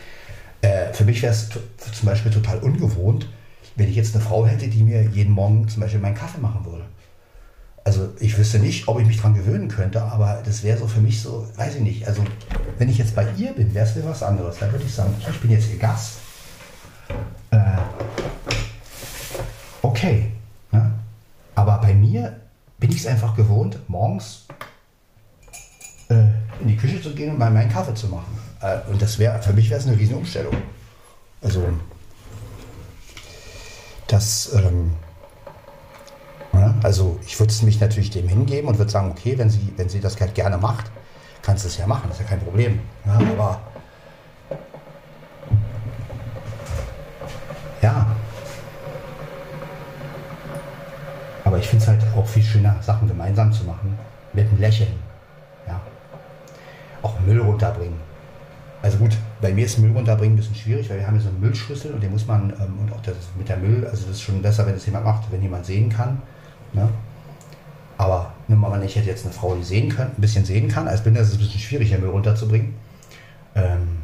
[0.62, 3.30] Äh, für mich wäre es zum Beispiel total ungewohnt,
[3.76, 6.66] wenn ich jetzt eine Frau hätte, die mir jeden Morgen zum Beispiel meinen Kaffee machen
[6.66, 6.86] würde
[7.86, 11.00] also ich wüsste nicht, ob ich mich daran gewöhnen könnte, aber das wäre so für
[11.00, 12.08] mich so, weiß ich nicht.
[12.08, 12.24] Also
[12.80, 14.58] wenn ich jetzt bei ihr bin, wäre es mir was anderes.
[14.60, 16.18] Da würde ich sagen, ich bin jetzt ihr Gast.
[17.52, 17.60] Äh,
[19.84, 20.32] okay.
[20.72, 20.92] Ne?
[21.54, 22.36] Aber bei mir
[22.80, 24.48] bin ich es einfach gewohnt, morgens
[26.10, 26.26] äh,
[26.62, 28.36] in die Küche zu gehen und mal meinen Kaffee zu machen.
[28.62, 30.58] Äh, und das wäre, für mich wäre es eine riesen Umstellung.
[31.44, 31.64] Also
[34.08, 34.92] das ähm,
[36.84, 40.00] also ich würde mich natürlich dem hingeben und würde sagen, okay, wenn sie, wenn sie
[40.00, 40.92] das halt gerne macht,
[41.42, 42.80] kannst du es ja machen, ist ja kein Problem.
[43.06, 43.60] Ja, aber
[47.82, 48.08] ja.
[51.44, 53.98] Aber ich finde es halt auch viel schöner, Sachen gemeinsam zu machen.
[54.34, 55.00] Mit einem Lächeln.
[55.68, 55.80] Ja.
[57.02, 58.00] Auch Müll runterbringen.
[58.82, 61.30] Also gut, bei mir ist Müll runterbringen ein bisschen schwierig, weil wir haben hier so
[61.30, 64.18] einen Müllschlüssel und den muss man, ähm, und auch das mit der Müll, also das
[64.18, 66.22] ist schon besser, wenn es jemand macht, wenn jemand sehen kann.
[66.74, 66.88] Ne?
[67.98, 70.68] Aber nimm mal an, ich hätte jetzt eine Frau, die sehen kann, ein bisschen sehen
[70.68, 70.88] kann.
[70.88, 72.76] Als Blinder ist es ein bisschen schwierig, den Müll runterzubringen.
[73.56, 74.00] Ähm,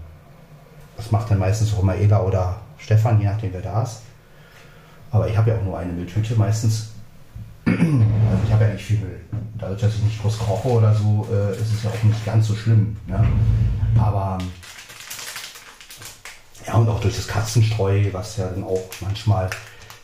[0.97, 4.01] das macht dann meistens auch Maela oder Stefan, je nachdem wer da ist.
[5.11, 6.91] Aber ich habe ja auch nur eine Mülltüte meistens.
[7.65, 7.77] also
[8.45, 9.19] ich habe ja nicht viel Müll.
[9.57, 12.47] Dadurch, dass ich nicht groß koche oder so, äh, ist es ja auch nicht ganz
[12.47, 12.95] so schlimm.
[13.07, 13.23] Ne?
[13.99, 14.37] Aber
[16.67, 19.49] ja, und auch durch das Katzenstreu, was ja dann auch manchmal,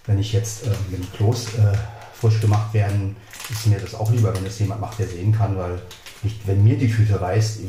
[0.05, 1.73] wenn ich jetzt äh, mit dem Klos äh,
[2.13, 3.15] frisch gemacht werden,
[3.49, 5.79] ist mir das auch lieber, wenn es jemand macht, der sehen kann, weil
[6.23, 7.59] nicht, wenn mir die Tüte reißt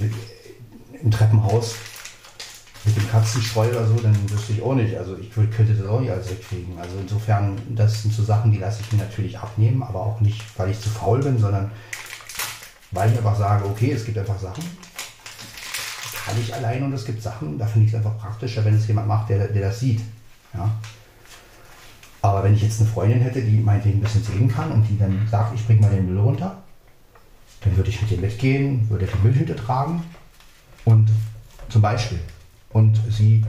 [1.03, 1.75] im Treppenhaus
[2.85, 4.97] mit dem Katzenstreu oder so, dann wüsste ich auch nicht.
[4.97, 6.79] Also ich könnte das auch nicht alles wegkriegen.
[6.79, 10.43] Also insofern, das sind so Sachen, die lasse ich mir natürlich abnehmen, aber auch nicht,
[10.57, 11.71] weil ich zu faul bin, sondern
[12.91, 14.65] weil ich einfach sage, okay, es gibt einfach Sachen,
[16.29, 18.87] kann ich allein und es gibt Sachen, da finde ich es einfach praktischer, wenn es
[18.87, 20.01] jemand macht, der, der das sieht.
[20.53, 20.71] Ja?
[22.21, 24.99] Aber wenn ich jetzt eine Freundin hätte, die meinetwegen ein bisschen sehen kann und die
[24.99, 26.59] dann sagt, ich bringe mal den Müll runter,
[27.63, 30.03] dann würde ich mit ihr mitgehen, würde die Müllhüte tragen
[30.85, 31.09] und
[31.71, 32.19] zum Beispiel.
[32.71, 33.45] Und sie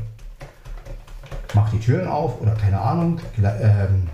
[1.53, 4.07] macht die Türen auf oder keine Ahnung, ähm,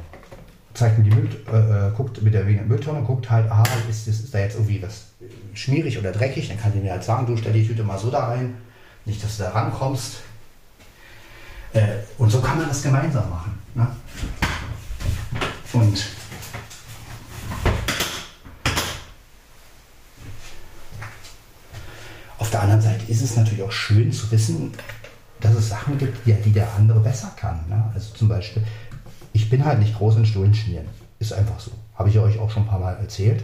[0.73, 4.23] zeigt mir die Müll, äh, äh guckt mit der Mülltonne, guckt halt, ah, ist, ist,
[4.23, 5.14] ist da jetzt irgendwie was
[5.55, 8.11] schmierig oder dreckig, dann kann die mir halt sagen, du stell die Tüte mal so
[8.11, 8.55] da rein,
[9.05, 10.21] nicht, dass du da rankommst.
[11.73, 13.57] Äh, und so kann man das gemeinsam machen.
[13.73, 13.87] Ne?
[15.73, 16.05] Und
[22.37, 24.71] auf der anderen Seite ist es natürlich auch schön zu wissen,
[25.41, 27.59] dass es Sachen gibt, die, die der andere besser kann.
[27.67, 27.91] Ne?
[27.93, 28.63] Also zum Beispiel,
[29.33, 30.87] ich bin halt nicht groß in Stullen schmieren.
[31.19, 31.71] Ist einfach so.
[31.95, 33.43] Habe ich euch auch schon ein paar Mal erzählt.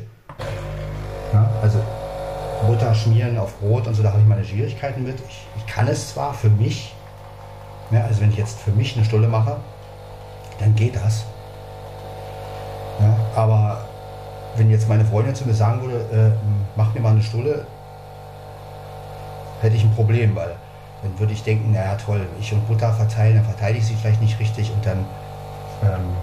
[1.34, 1.82] Ja, also
[2.68, 5.20] Butter schmieren auf Brot und so, da habe ich meine Schwierigkeiten mit.
[5.28, 6.93] Ich, ich kann es zwar für mich,
[7.91, 9.57] ja, also wenn ich jetzt für mich eine Stulle mache,
[10.59, 11.26] dann geht das.
[12.99, 13.86] Ja, aber
[14.55, 16.32] wenn jetzt meine Freundin zu mir sagen würde, äh,
[16.76, 17.66] mach mir mal eine Stulle,
[19.62, 20.55] hätte ich ein Problem, weil
[21.01, 24.22] dann würde ich denken, naja toll, ich und Butter verteilen, dann verteile ich sie vielleicht
[24.22, 24.99] nicht richtig und dann,
[25.84, 26.16] ähm,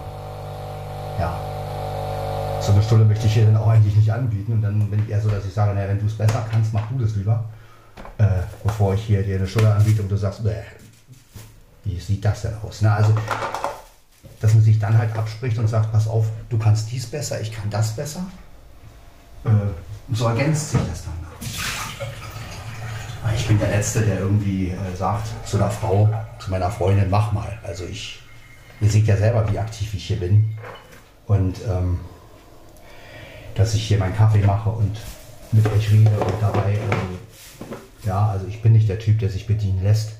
[1.19, 1.37] ja,
[2.69, 4.53] so eine Stunde möchte ich hier dann auch eigentlich nicht anbieten.
[4.53, 6.71] Und dann bin ich eher so, dass ich sage, naja, wenn du es besser kannst,
[6.71, 7.45] mach du das lieber.
[8.17, 10.41] Äh, bevor ich hier dir eine Stunde anbiete und du sagst,
[11.83, 12.79] wie sieht das denn aus?
[12.81, 13.13] Na, also,
[14.39, 17.51] dass man sich dann halt abspricht und sagt, pass auf, du kannst dies besser, ich
[17.51, 18.25] kann das besser.
[19.45, 19.49] Äh,
[20.07, 21.13] und so ergänzt sich das dann.
[23.35, 26.09] Ich bin der Letzte, der irgendwie äh, sagt zu einer Frau,
[26.39, 27.57] zu meiner Freundin, mach mal.
[27.63, 28.21] Also ich,
[28.79, 30.57] ihr seht ja selber, wie aktiv ich hier bin.
[31.25, 31.99] Und ähm,
[33.59, 34.97] dass ich hier meinen Kaffee mache und
[35.51, 37.19] mit euch rede und dabei, also,
[38.05, 40.13] ja, also ich bin nicht der Typ, der sich bedienen lässt.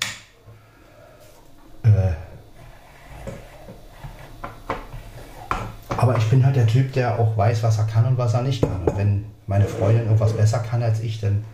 [1.84, 2.12] Äh,
[5.88, 8.42] aber ich bin halt der Typ, der auch weiß, was er kann und was er
[8.42, 8.84] nicht kann.
[8.86, 11.46] Und wenn meine Freundin irgendwas besser kann als ich, dann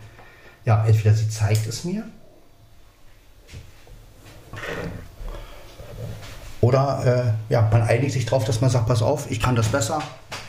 [0.66, 2.04] ja, entweder sie zeigt es mir
[6.66, 9.68] oder äh, ja, man einigt sich darauf, dass man sagt, pass auf, ich kann das
[9.68, 10.02] besser,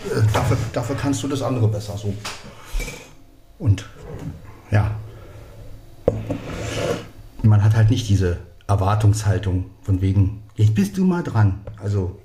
[0.06, 1.98] äh, dafür, dafür kannst du das andere besser.
[1.98, 2.14] So.
[3.58, 3.84] Und
[4.70, 4.92] ja,
[7.42, 11.60] man hat halt nicht diese Erwartungshaltung von wegen, jetzt bist du mal dran.
[11.82, 12.18] Also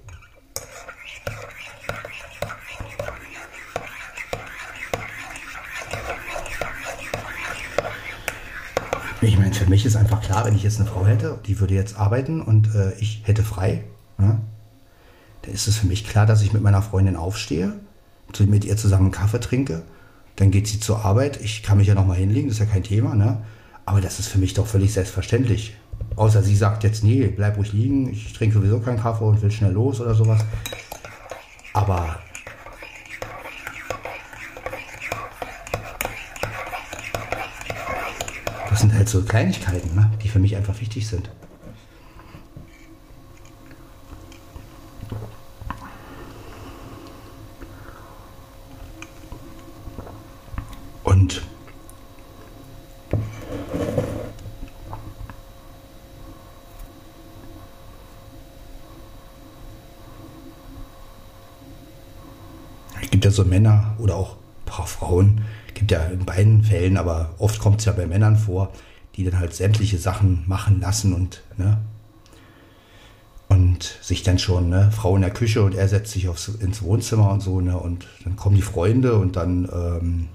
[9.24, 11.76] Ich meine, für mich ist einfach klar, wenn ich jetzt eine Frau hätte, die würde
[11.76, 13.84] jetzt arbeiten und äh, ich hätte frei,
[14.18, 14.42] ja,
[15.44, 17.74] dann ist es für mich klar, dass ich mit meiner Freundin aufstehe,
[18.40, 19.84] mit ihr zusammen einen Kaffee trinke,
[20.38, 22.84] dann geht sie zur Arbeit, ich kann mich ja nochmal hinlegen, das ist ja kein
[22.84, 23.44] Thema, ne?
[23.86, 25.76] aber das ist für mich doch völlig selbstverständlich.
[26.16, 29.52] Außer sie sagt jetzt, nee, bleib ruhig liegen, ich trinke sowieso keinen Kaffee und will
[29.52, 30.44] schnell los oder sowas.
[31.74, 32.20] Aber
[38.72, 41.30] Das sind halt so Kleinigkeiten, ne, die für mich einfach wichtig sind.
[51.04, 51.42] Und
[63.02, 64.38] es gibt ja so Männer oder auch
[64.72, 65.42] paar Frauen,
[65.74, 68.72] gibt ja in beiden Fällen, aber oft kommt es ja bei Männern vor,
[69.16, 71.78] die dann halt sämtliche Sachen machen lassen und, ne,
[73.50, 76.82] und sich dann schon, ne, Frau in der Küche und er setzt sich aufs, ins
[76.82, 80.28] Wohnzimmer und so, ne, und dann kommen die Freunde und dann ähm,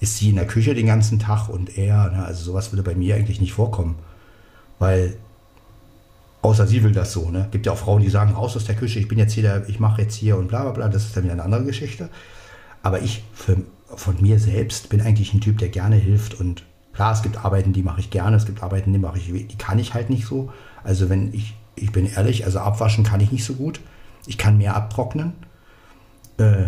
[0.00, 2.94] ist sie in der Küche den ganzen Tag und er, ne, also sowas würde bei
[2.94, 3.96] mir eigentlich nicht vorkommen,
[4.78, 5.16] weil
[6.42, 8.76] außer sie will das so, ne, gibt ja auch Frauen, die sagen, raus aus der
[8.76, 11.16] Küche, ich bin jetzt hier, ich mache jetzt hier und bla bla bla, das ist
[11.16, 12.10] dann wieder eine andere Geschichte.
[12.84, 13.56] Aber ich für
[13.96, 17.72] von mir selbst bin eigentlich ein Typ, der gerne hilft und klar, es gibt Arbeiten,
[17.72, 20.26] die mache ich gerne, es gibt Arbeiten, die mache ich, die kann ich halt nicht
[20.26, 20.52] so.
[20.82, 23.80] Also wenn ich, ich bin ehrlich, also abwaschen kann ich nicht so gut.
[24.26, 25.32] Ich kann mehr abtrocknen.
[26.36, 26.66] Äh,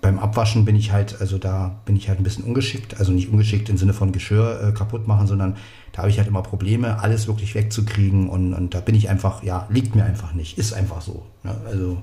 [0.00, 3.30] beim Abwaschen bin ich halt, also da bin ich halt ein bisschen ungeschickt, also nicht
[3.30, 5.56] ungeschickt im Sinne von Geschirr äh, kaputt machen, sondern
[5.92, 9.42] da habe ich halt immer Probleme, alles wirklich wegzukriegen und, und da bin ich einfach,
[9.42, 11.26] ja, liegt mir einfach nicht, ist einfach so.
[11.42, 11.54] Ne?
[11.66, 12.02] Also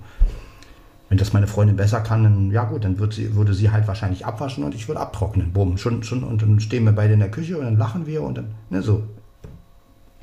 [1.12, 3.86] wenn das meine Freundin besser kann, dann ja gut, dann wird sie, würde sie halt
[3.86, 5.52] wahrscheinlich abwaschen und ich würde abtrocknen.
[5.52, 8.24] Bumm, schon, schon, und dann stehen wir beide in der Küche und dann lachen wir
[8.24, 9.04] und dann, ne, so.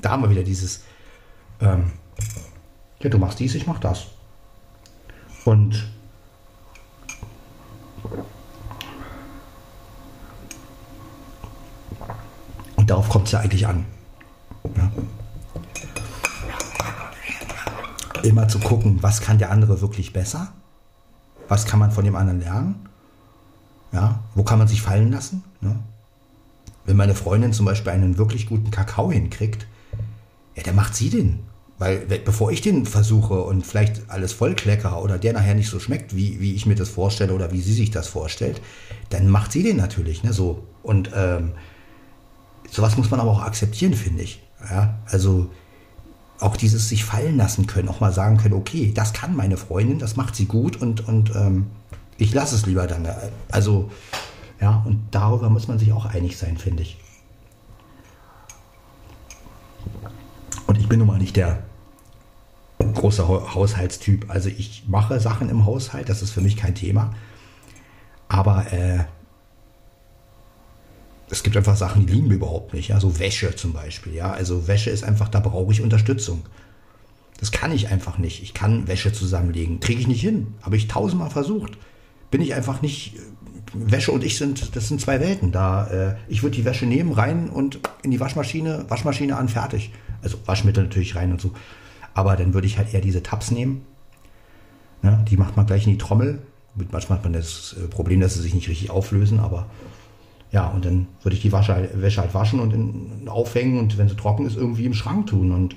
[0.01, 0.84] Da haben wir wieder dieses,
[1.61, 1.93] ähm,
[3.01, 4.07] ja, du machst dies, ich mach das.
[5.45, 5.93] Und
[12.76, 13.84] und darauf kommt es ja eigentlich an.
[14.74, 14.91] Ja.
[18.22, 20.55] Immer zu gucken, was kann der andere wirklich besser
[21.49, 22.89] was kann man von dem anderen lernen?
[23.93, 25.43] Ja, wo kann man sich fallen lassen?
[25.61, 25.79] Ne?
[26.85, 29.67] Wenn meine Freundin zum Beispiel einen wirklich guten Kakao hinkriegt,
[30.55, 31.41] Ja, der macht sie den.
[31.79, 36.17] Weil bevor ich den versuche und vielleicht alles vollklecker oder der nachher nicht so schmeckt,
[36.17, 38.61] wie, wie ich mir das vorstelle oder wie sie sich das vorstellt,
[39.11, 40.25] dann macht sie den natürlich.
[40.25, 40.65] Ne, so.
[40.83, 41.53] Und ähm,
[42.69, 44.43] sowas muss man aber auch akzeptieren, finde ich.
[44.69, 45.51] Ja, also
[46.41, 49.99] auch dieses sich fallen lassen können, auch mal sagen können, okay, das kann meine Freundin,
[49.99, 51.66] das macht sie gut und, und ähm,
[52.16, 53.09] ich lasse es lieber dann.
[53.51, 53.91] Also,
[54.61, 56.99] ja, und darüber muss man sich auch einig sein, finde ich.
[60.66, 61.62] Und ich bin nun mal nicht der
[62.78, 64.26] große Haushaltstyp.
[64.28, 67.14] Also ich mache Sachen im Haushalt, das ist für mich kein Thema.
[68.28, 69.05] Aber äh,
[71.31, 72.89] es gibt einfach Sachen, die liegen mir überhaupt nicht.
[72.89, 74.14] Ja, so Wäsche zum Beispiel.
[74.14, 76.45] Ja, also Wäsche ist einfach, da brauche ich Unterstützung.
[77.39, 78.43] Das kann ich einfach nicht.
[78.43, 79.81] Ich kann Wäsche zusammenlegen.
[79.81, 80.55] Kriege ich nicht hin.
[80.62, 81.79] Habe ich tausendmal versucht.
[82.31, 83.14] Bin ich einfach nicht.
[83.74, 85.53] Wäsche und ich sind, das sind zwei Welten.
[85.53, 89.93] Da, äh, ich würde die Wäsche nehmen, rein und in die Waschmaschine, Waschmaschine an, fertig.
[90.22, 91.53] Also Waschmittel natürlich rein und so.
[92.14, 93.83] Aber dann würde ich halt eher diese Tabs nehmen.
[95.03, 96.43] Ja, die macht man gleich in die Trommel.
[96.91, 99.66] Manchmal hat man das äh, Problem, dass sie sich nicht richtig auflösen, aber
[100.51, 104.09] ja, und dann würde ich die Wasche, Wäsche halt waschen und in, aufhängen und wenn
[104.09, 105.53] sie trocken ist, irgendwie im Schrank tun.
[105.53, 105.77] Und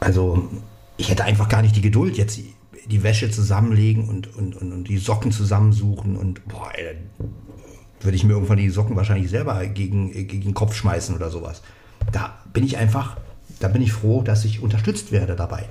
[0.00, 0.48] also
[0.96, 2.40] ich hätte einfach gar nicht die Geduld, jetzt
[2.86, 6.96] die Wäsche zusammenlegen und, und, und, und die Socken zusammensuchen und boah, ey,
[8.00, 11.62] würde ich mir irgendwann die Socken wahrscheinlich selber gegen, gegen den Kopf schmeißen oder sowas.
[12.10, 13.16] Da bin ich einfach,
[13.60, 15.64] da bin ich froh, dass ich unterstützt werde dabei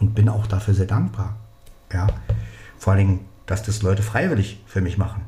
[0.00, 1.36] und bin auch dafür sehr dankbar.
[1.92, 2.08] Ja,
[2.78, 5.22] vor allen Dingen dass das Leute freiwillig für mich machen.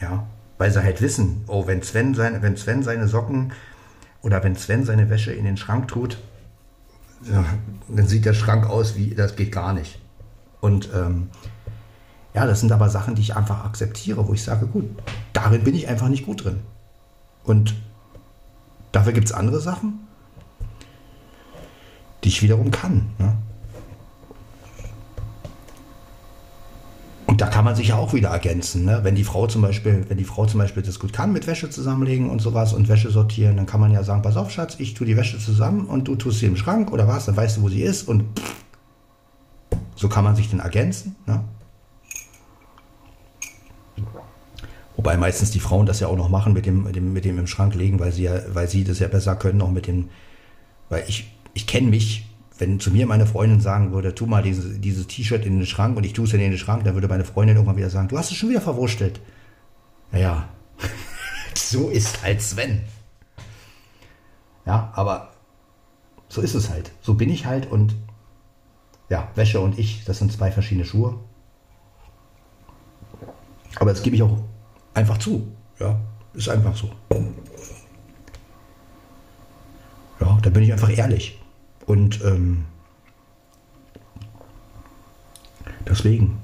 [0.00, 0.26] Ja,
[0.58, 3.52] weil sie halt wissen, oh, wenn Sven seine, wenn Sven seine Socken
[4.22, 6.18] oder wenn Sven seine Wäsche in den Schrank tut,
[7.22, 7.44] ja,
[7.88, 10.00] dann sieht der Schrank aus wie, das geht gar nicht.
[10.60, 11.30] Und ähm,
[12.34, 14.84] ja, das sind aber Sachen, die ich einfach akzeptiere, wo ich sage, gut,
[15.32, 16.60] darin bin ich einfach nicht gut drin.
[17.44, 17.74] Und
[18.92, 20.00] dafür gibt es andere Sachen,
[22.22, 23.10] die ich wiederum kann.
[23.18, 23.36] Ne?
[27.28, 28.86] Und da kann man sich ja auch wieder ergänzen.
[28.86, 29.00] Ne?
[29.02, 31.68] Wenn die Frau zum Beispiel, wenn die Frau zum Beispiel das gut kann mit Wäsche
[31.68, 34.94] zusammenlegen und sowas und Wäsche sortieren, dann kann man ja sagen, pass auf, Schatz, ich
[34.94, 37.62] tue die Wäsche zusammen und du tust sie im Schrank oder was, dann weißt du,
[37.62, 38.24] wo sie ist und
[39.94, 41.16] so kann man sich dann ergänzen.
[41.26, 41.44] Ne?
[44.96, 47.38] Wobei meistens die Frauen das ja auch noch machen mit dem, mit dem, mit dem
[47.38, 50.08] im Schrank legen, weil sie ja, weil sie das ja besser können, auch mit dem,
[50.88, 52.27] weil ich, ich kenne mich,
[52.58, 55.96] wenn zu mir meine Freundin sagen würde, tu mal dieses, dieses T-Shirt in den Schrank
[55.96, 58.18] und ich tue es in den Schrank, dann würde meine Freundin irgendwann wieder sagen, du
[58.18, 59.20] hast es schon wieder verwurstelt.
[60.10, 60.48] Naja,
[61.54, 62.82] so ist halt Sven.
[64.66, 65.32] Ja, aber
[66.28, 66.90] so ist es halt.
[67.00, 67.94] So bin ich halt und
[69.08, 71.18] ja, Wäsche und ich, das sind zwei verschiedene Schuhe.
[73.76, 74.36] Aber das gebe ich auch
[74.94, 75.52] einfach zu.
[75.78, 75.98] Ja,
[76.34, 76.90] ist einfach so.
[80.20, 81.37] Ja, da bin ich einfach ehrlich.
[81.88, 82.66] Und ähm,
[85.88, 86.38] deswegen.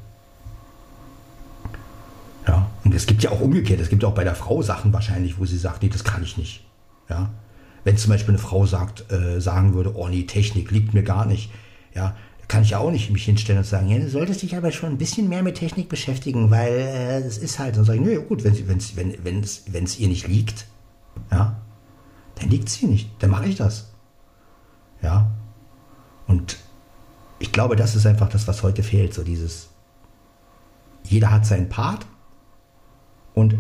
[2.49, 5.39] Ja, und es gibt ja auch umgekehrt, es gibt auch bei der Frau Sachen wahrscheinlich,
[5.39, 6.65] wo sie sagt, nee, das kann ich nicht.
[7.11, 7.31] Ja,
[7.85, 11.27] wenn zum Beispiel eine Frau sagt, äh, sagen würde, oh nee, Technik liegt mir gar
[11.27, 11.51] nicht,
[11.95, 12.17] ja,
[12.49, 14.93] kann ich ja auch nicht mich hinstellen und sagen, ja, du solltest dich aber schon
[14.93, 18.55] ein bisschen mehr mit Technik beschäftigen, weil äh, ist halt, und sagen, nee, gut, wenn
[18.55, 20.67] es wenn, wenn's, wenn's ihr nicht liegt,
[21.31, 21.61] ja,
[22.37, 23.94] dann liegt es ihr nicht, dann mache ich das.
[25.05, 25.31] Ja.
[26.27, 26.57] Und
[27.39, 29.13] ich glaube, das ist einfach das, was heute fehlt.
[29.13, 29.69] So dieses,
[31.05, 32.07] jeder hat seinen Part
[33.35, 33.55] und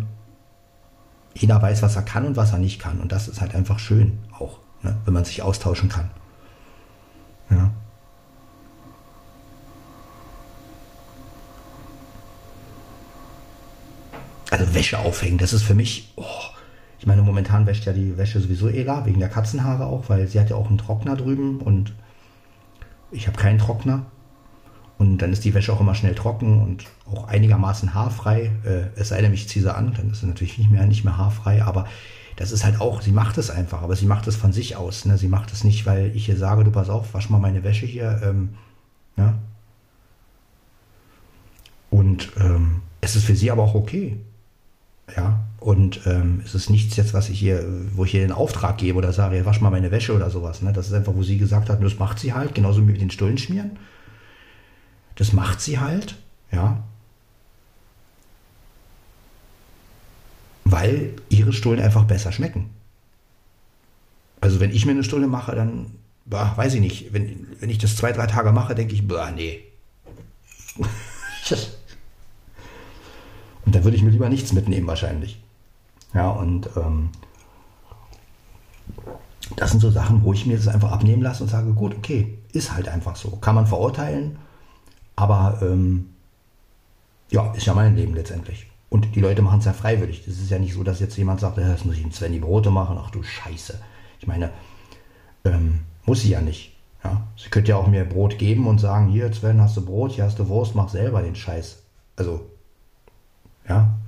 [1.35, 3.01] jeder weiß, was er kann und was er nicht kann.
[3.01, 6.11] Und das ist halt einfach schön auch, ne, wenn man sich austauschen kann.
[7.51, 7.71] Ja.
[14.51, 16.54] Also Wäsche aufhängen, das ist für mich, oh,
[17.05, 20.41] ich meine, momentan wäscht ja die Wäsche sowieso Ela, wegen der Katzenhaare auch, weil sie
[20.41, 21.93] hat ja auch einen Trockner drüben und
[23.11, 24.07] ich habe keinen Trockner.
[24.97, 28.53] Und dann ist die Wäsche auch immer schnell trocken und auch einigermaßen haarfrei.
[28.65, 31.05] Äh, es sei denn, ich ziehe sie an, dann ist sie natürlich nicht mehr, nicht
[31.05, 31.63] mehr haarfrei.
[31.63, 31.87] Aber
[32.37, 35.05] das ist halt auch, sie macht es einfach, aber sie macht es von sich aus.
[35.05, 35.19] Ne?
[35.19, 37.85] Sie macht es nicht, weil ich ihr sage, du pass auf, wasch mal meine Wäsche
[37.85, 38.23] hier.
[38.25, 38.55] Ähm,
[39.17, 39.35] ne?
[41.91, 44.17] Und ähm, es ist für sie aber auch okay.
[45.17, 48.79] Ja, und ähm, es ist nichts jetzt, was ich hier, wo ich ihr den Auftrag
[48.79, 50.63] gebe oder sage, wasch mal meine Wäsche oder sowas.
[50.63, 50.73] Ne?
[50.73, 53.11] Das ist einfach, wo sie gesagt hat, das macht sie halt, genauso wie mit den
[53.11, 53.79] Stullen schmieren.
[55.17, 56.17] Das macht sie halt,
[56.51, 56.83] ja.
[60.65, 62.71] Weil ihre Stullen einfach besser schmecken.
[64.41, 65.93] Also wenn ich mir eine Stulle mache, dann,
[66.25, 69.31] bah, weiß ich nicht, wenn, wenn ich das zwei, drei Tage mache, denke ich, bah,
[69.31, 69.65] nee.
[73.65, 75.43] Und da würde ich mir lieber nichts mitnehmen wahrscheinlich.
[76.13, 77.11] Ja, und ähm,
[79.57, 82.39] das sind so Sachen, wo ich mir das einfach abnehmen lasse und sage, gut, okay,
[82.53, 83.31] ist halt einfach so.
[83.37, 84.39] Kann man verurteilen,
[85.17, 86.11] aber ähm,
[87.31, 88.67] ja, ist ja mein Leben letztendlich.
[88.91, 90.25] Und die Leute machen es ja freiwillig.
[90.25, 92.39] Das ist ja nicht so, dass jetzt jemand sagt, das muss ich in Sven die
[92.39, 92.97] Brote machen.
[93.01, 93.81] Ach du Scheiße.
[94.21, 94.51] Ich meine,
[95.45, 96.77] ähm, muss sie ja nicht.
[97.03, 97.27] Ja?
[97.37, 100.25] Sie könnte ja auch mir Brot geben und sagen, hier Sven, hast du Brot, hier
[100.25, 101.83] hast du Wurst, mach selber den Scheiß.
[102.17, 102.47] Also,
[103.69, 103.99] ja.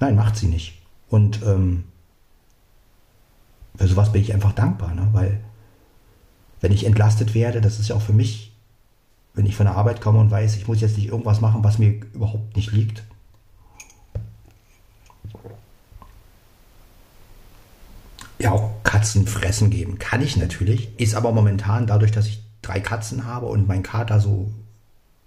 [0.00, 0.80] Nein, macht sie nicht.
[1.08, 1.84] Und ähm,
[3.76, 5.08] für sowas bin ich einfach dankbar, ne?
[5.12, 5.40] weil
[6.60, 8.52] wenn ich entlastet werde, das ist ja auch für mich,
[9.34, 11.78] wenn ich von der Arbeit komme und weiß, ich muss jetzt nicht irgendwas machen, was
[11.78, 13.04] mir überhaupt nicht liegt.
[18.40, 22.80] Ja, auch Katzen fressen geben kann ich natürlich, ist aber momentan dadurch, dass ich drei
[22.80, 24.52] Katzen habe und mein Kater so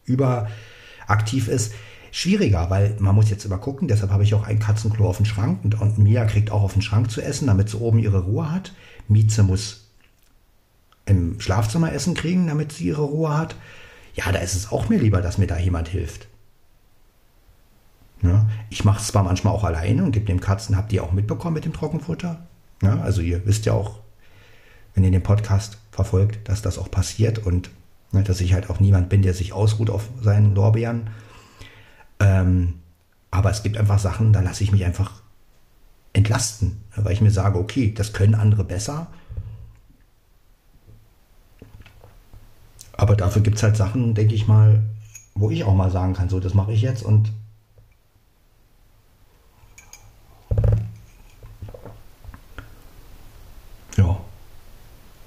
[0.06, 1.74] überaktiv ist,
[2.12, 5.26] schwieriger, weil man muss jetzt immer gucken, deshalb habe ich auch ein Katzenklo auf dem
[5.26, 8.20] Schrank und, und Mia kriegt auch auf den Schrank zu essen, damit sie oben ihre
[8.20, 8.74] Ruhe hat.
[9.07, 9.88] Mieze muss
[11.05, 13.55] im Schlafzimmer Essen kriegen, damit sie ihre Ruhe hat.
[14.14, 16.28] Ja, da ist es auch mir lieber, dass mir da jemand hilft.
[18.22, 21.12] Ja, ich mache es zwar manchmal auch alleine und gebe dem Katzen, habt ihr auch
[21.12, 22.45] mitbekommen mit dem Trockenfutter?
[22.84, 23.99] Ja, also ihr wisst ja auch,
[24.93, 27.72] wenn ihr den Podcast verfolgt, dass das auch passiert und
[28.12, 31.09] ne, dass ich halt auch niemand bin, der sich ausruht auf seinen Lorbeeren.
[32.22, 32.76] Ähm,
[33.32, 35.22] aber es gibt einfach Sachen, da lasse ich mich einfach
[36.13, 39.07] entlasten, weil ich mir sage, okay, das können andere besser.
[42.93, 44.84] Aber dafür gibt es halt Sachen, denke ich mal,
[45.34, 47.32] wo ich auch mal sagen kann, so, das mache ich jetzt und
[53.97, 54.19] ja,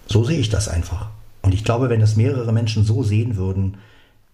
[0.07, 1.09] so sehe ich das einfach.
[1.43, 3.79] Und ich glaube, wenn das mehrere Menschen so sehen würden,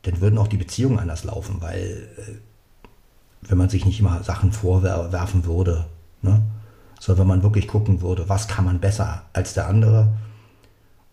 [0.02, 2.49] dann würden auch die Beziehungen anders laufen, weil äh,
[3.42, 5.86] wenn man sich nicht immer Sachen vorwerfen würde,
[6.22, 6.42] ne?
[6.98, 10.12] sondern wenn man wirklich gucken würde, was kann man besser als der andere.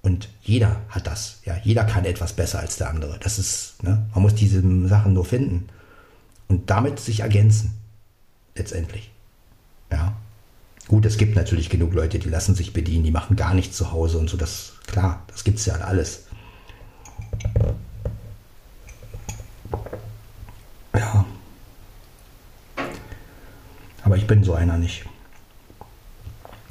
[0.01, 3.17] Und jeder hat das, ja, jeder kann etwas besser als der andere.
[3.19, 4.05] Das ist, ne?
[4.13, 5.67] man muss diese Sachen nur finden
[6.47, 7.73] und damit sich ergänzen,
[8.55, 9.11] letztendlich.
[9.91, 10.13] Ja.
[10.87, 13.91] Gut, es gibt natürlich genug Leute, die lassen sich bedienen, die machen gar nichts zu
[13.91, 16.23] Hause und so, das, klar, das gibt es ja alles.
[20.95, 21.25] Ja.
[24.07, 25.03] Aber ich bin so einer nicht.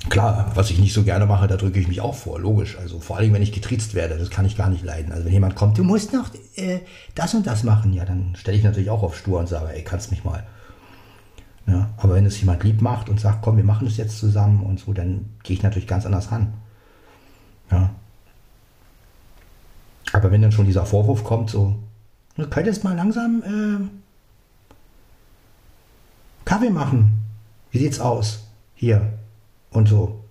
[0.09, 2.79] Klar, was ich nicht so gerne mache, da drücke ich mich auch vor, logisch.
[2.79, 5.13] Also vor allem, wenn ich getriezt werde, das kann ich gar nicht leiden.
[5.13, 6.81] Also wenn jemand kommt, du musst noch äh,
[7.15, 9.85] das und das machen, ja, dann stelle ich natürlich auch auf stur und sage, ey,
[9.85, 10.47] kannst mich mal.
[11.67, 14.63] Ja, aber wenn es jemand lieb macht und sagt, komm, wir machen das jetzt zusammen
[14.63, 16.55] und so, dann gehe ich natürlich ganz anders ran.
[17.71, 17.91] Ja.
[20.15, 21.77] Aber wenn dann schon dieser Vorwurf kommt, so,
[22.37, 24.07] du könntest mal langsam äh,
[26.47, 27.26] Kaffee machen.
[27.71, 28.45] Wie sieht's aus?
[28.75, 29.13] Hier
[29.71, 30.25] und so.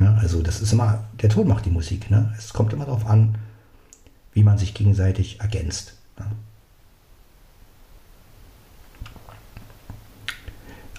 [0.00, 2.10] Ja, also das ist immer, der Ton macht die Musik.
[2.10, 2.32] Ne?
[2.36, 3.36] Es kommt immer darauf an,
[4.32, 5.94] wie man sich gegenseitig ergänzt.
[6.18, 6.26] Ne?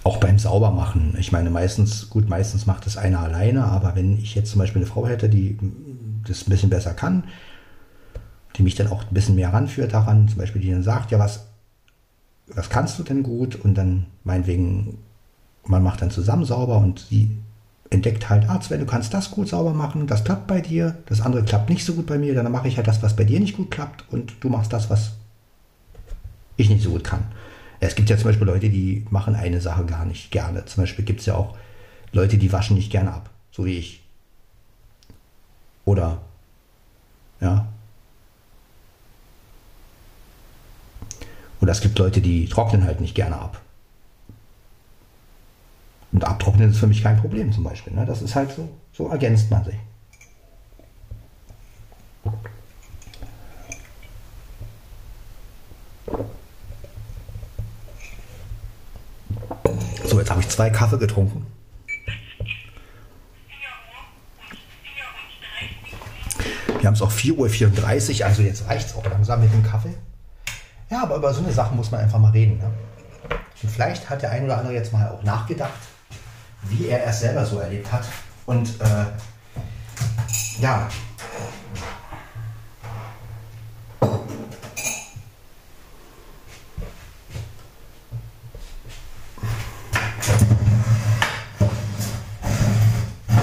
[0.04, 1.16] Auch beim Saubermachen.
[1.18, 4.82] Ich meine, meistens, gut, meistens macht es einer alleine, aber wenn ich jetzt zum Beispiel
[4.82, 5.58] eine Frau hätte, die
[6.26, 7.24] das ein bisschen besser kann,
[8.56, 11.18] die mich dann auch ein bisschen mehr ranführt daran, zum Beispiel die dann sagt, ja,
[11.18, 11.43] was
[12.46, 13.56] was kannst du denn gut?
[13.56, 14.98] Und dann meinetwegen,
[15.64, 17.38] man macht dann zusammen sauber und sie
[17.90, 21.20] entdeckt halt, ah, Sven, du kannst das gut sauber machen, das klappt bei dir, das
[21.20, 23.40] andere klappt nicht so gut bei mir, dann mache ich halt das, was bei dir
[23.40, 25.12] nicht gut klappt und du machst das, was
[26.56, 27.24] ich nicht so gut kann.
[27.80, 30.64] Es gibt ja zum Beispiel Leute, die machen eine Sache gar nicht gerne.
[30.64, 31.56] Zum Beispiel gibt es ja auch
[32.12, 34.02] Leute, die waschen nicht gerne ab, so wie ich.
[35.84, 36.22] Oder,
[37.40, 37.66] ja,
[41.64, 43.58] Oder es gibt Leute, die trocknen halt nicht gerne ab.
[46.12, 47.94] Und abtrocknen ist für mich kein Problem zum Beispiel.
[47.94, 48.04] Ne?
[48.04, 49.76] Das ist halt so, so ergänzt man sich.
[60.04, 61.46] So, jetzt habe ich zwei Kaffee getrunken.
[66.78, 69.94] Wir haben es auch 4.34 Uhr, also jetzt reicht es auch langsam mit dem Kaffee.
[70.90, 72.58] Ja, aber über so eine Sache muss man einfach mal reden.
[72.58, 72.70] Ne?
[73.62, 75.72] Und vielleicht hat der ein oder andere jetzt mal auch nachgedacht,
[76.64, 78.04] wie er es selber so erlebt hat.
[78.46, 79.06] Und äh,
[80.60, 80.88] ja.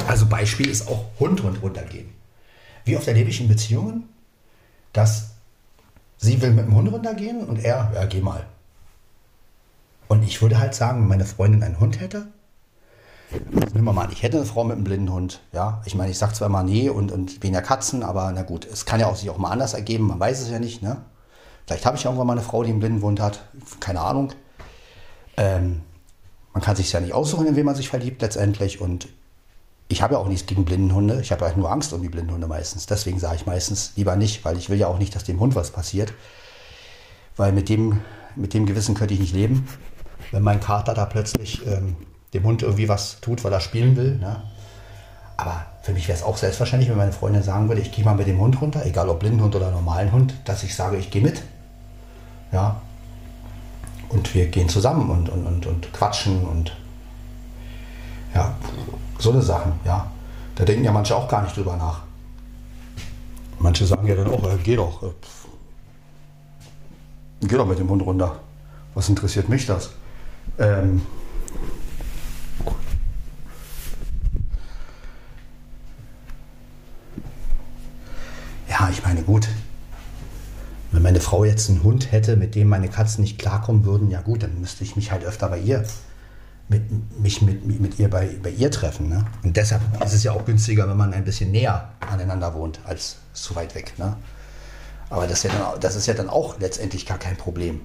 [0.07, 2.13] Also Beispiel ist auch Hund und runtergehen.
[2.85, 4.09] Wie oft erlebe ich in Beziehungen,
[4.93, 5.30] dass
[6.23, 8.45] Sie will mit dem Hund runtergehen und er, ja, geh mal.
[10.07, 12.27] Und ich würde halt sagen, wenn meine Freundin einen Hund hätte,
[13.49, 15.41] nehmen wir mal an, ich hätte eine Frau mit einem blinden Hund.
[15.51, 18.43] Ja, ich meine, ich sage zwar immer nee und, und wegen der Katzen, aber na
[18.43, 20.83] gut, es kann ja auch sich auch mal anders ergeben, man weiß es ja nicht.
[20.83, 20.97] Ne?
[21.65, 23.43] Vielleicht habe ich irgendwann mal eine Frau, die einen blinden Hund hat,
[23.79, 24.31] keine Ahnung.
[25.37, 25.81] Ähm,
[26.53, 28.79] man kann sich ja nicht aussuchen, in wen man sich verliebt letztendlich.
[28.79, 29.07] Und
[29.91, 31.19] ich habe ja auch nichts gegen Blindenhunde.
[31.21, 32.85] Ich habe halt nur Angst um die Blindenhunde meistens.
[32.85, 35.53] Deswegen sage ich meistens lieber nicht, weil ich will ja auch nicht, dass dem Hund
[35.53, 36.13] was passiert.
[37.35, 37.99] Weil mit dem,
[38.35, 39.67] mit dem Gewissen könnte ich nicht leben,
[40.31, 41.97] wenn mein Kater da plötzlich ähm,
[42.33, 44.15] dem Hund irgendwie was tut, weil er spielen will.
[44.15, 44.41] Ne?
[45.35, 48.15] Aber für mich wäre es auch selbstverständlich, wenn meine Freundin sagen würde, ich gehe mal
[48.15, 51.21] mit dem Hund runter, egal ob Blindenhund oder normalen Hund, dass ich sage, ich gehe
[51.21, 51.41] mit.
[52.53, 52.81] Ja.
[54.07, 56.75] Und wir gehen zusammen und, und, und, und quatschen und
[58.33, 58.55] ja,
[59.21, 60.09] so eine Sachen, ja.
[60.55, 62.01] Da denken ja manche auch gar nicht drüber nach.
[63.59, 65.03] Manche sagen ja dann auch, äh, geh doch.
[65.03, 65.11] Äh,
[67.41, 68.39] geh doch mit dem Hund runter.
[68.93, 69.91] Was interessiert mich das?
[70.57, 71.01] Ähm,
[78.67, 79.47] ja, ich meine, gut.
[80.91, 84.21] Wenn meine Frau jetzt einen Hund hätte, mit dem meine Katzen nicht klarkommen würden, ja
[84.21, 85.85] gut, dann müsste ich mich halt öfter bei ihr
[86.71, 89.09] mit, mich mit, mit ihr bei, bei ihr treffen.
[89.09, 89.25] Ne?
[89.43, 93.17] Und deshalb ist es ja auch günstiger, wenn man ein bisschen näher aneinander wohnt, als
[93.33, 93.93] zu weit weg.
[93.97, 94.15] Ne?
[95.09, 97.81] Aber das ist, ja dann, das ist ja dann auch letztendlich gar kein Problem.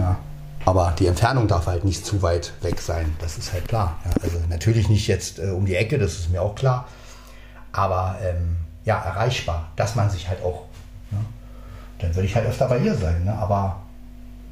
[0.00, 0.18] Ja?
[0.64, 4.00] Aber die Entfernung darf halt nicht zu weit weg sein, das ist halt klar.
[4.04, 4.10] Ja?
[4.22, 6.88] Also natürlich nicht jetzt äh, um die Ecke, das ist mir auch klar.
[7.70, 10.64] Aber ähm, ja, erreichbar, dass man sich halt auch.
[11.12, 11.18] Ne?
[12.00, 13.24] Dann würde ich halt öfter bei ihr sein.
[13.24, 13.32] Ne?
[13.38, 13.80] Aber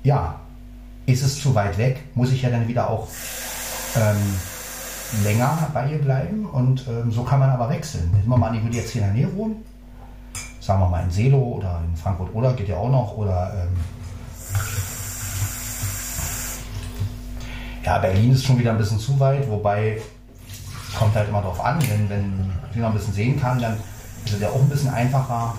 [0.05, 0.39] ja,
[1.07, 3.09] ist es zu weit weg, muss ich ja dann wieder auch
[3.97, 4.37] ähm,
[5.25, 8.11] länger bei ihr bleiben und ähm, so kann man aber wechseln.
[8.13, 9.65] Nehmen wir mal an, ich würde jetzt hier in der Nähe wohnen,
[10.61, 13.77] sagen wir mal in Selo oder in Frankfurt oder geht ja auch noch oder ähm,
[17.85, 20.01] ja, Berlin ist schon wieder ein bisschen zu weit, wobei
[20.97, 23.77] kommt halt immer drauf an, wenn, wenn ich noch ein bisschen sehen kann, dann
[24.25, 25.55] ist es ja auch ein bisschen einfacher.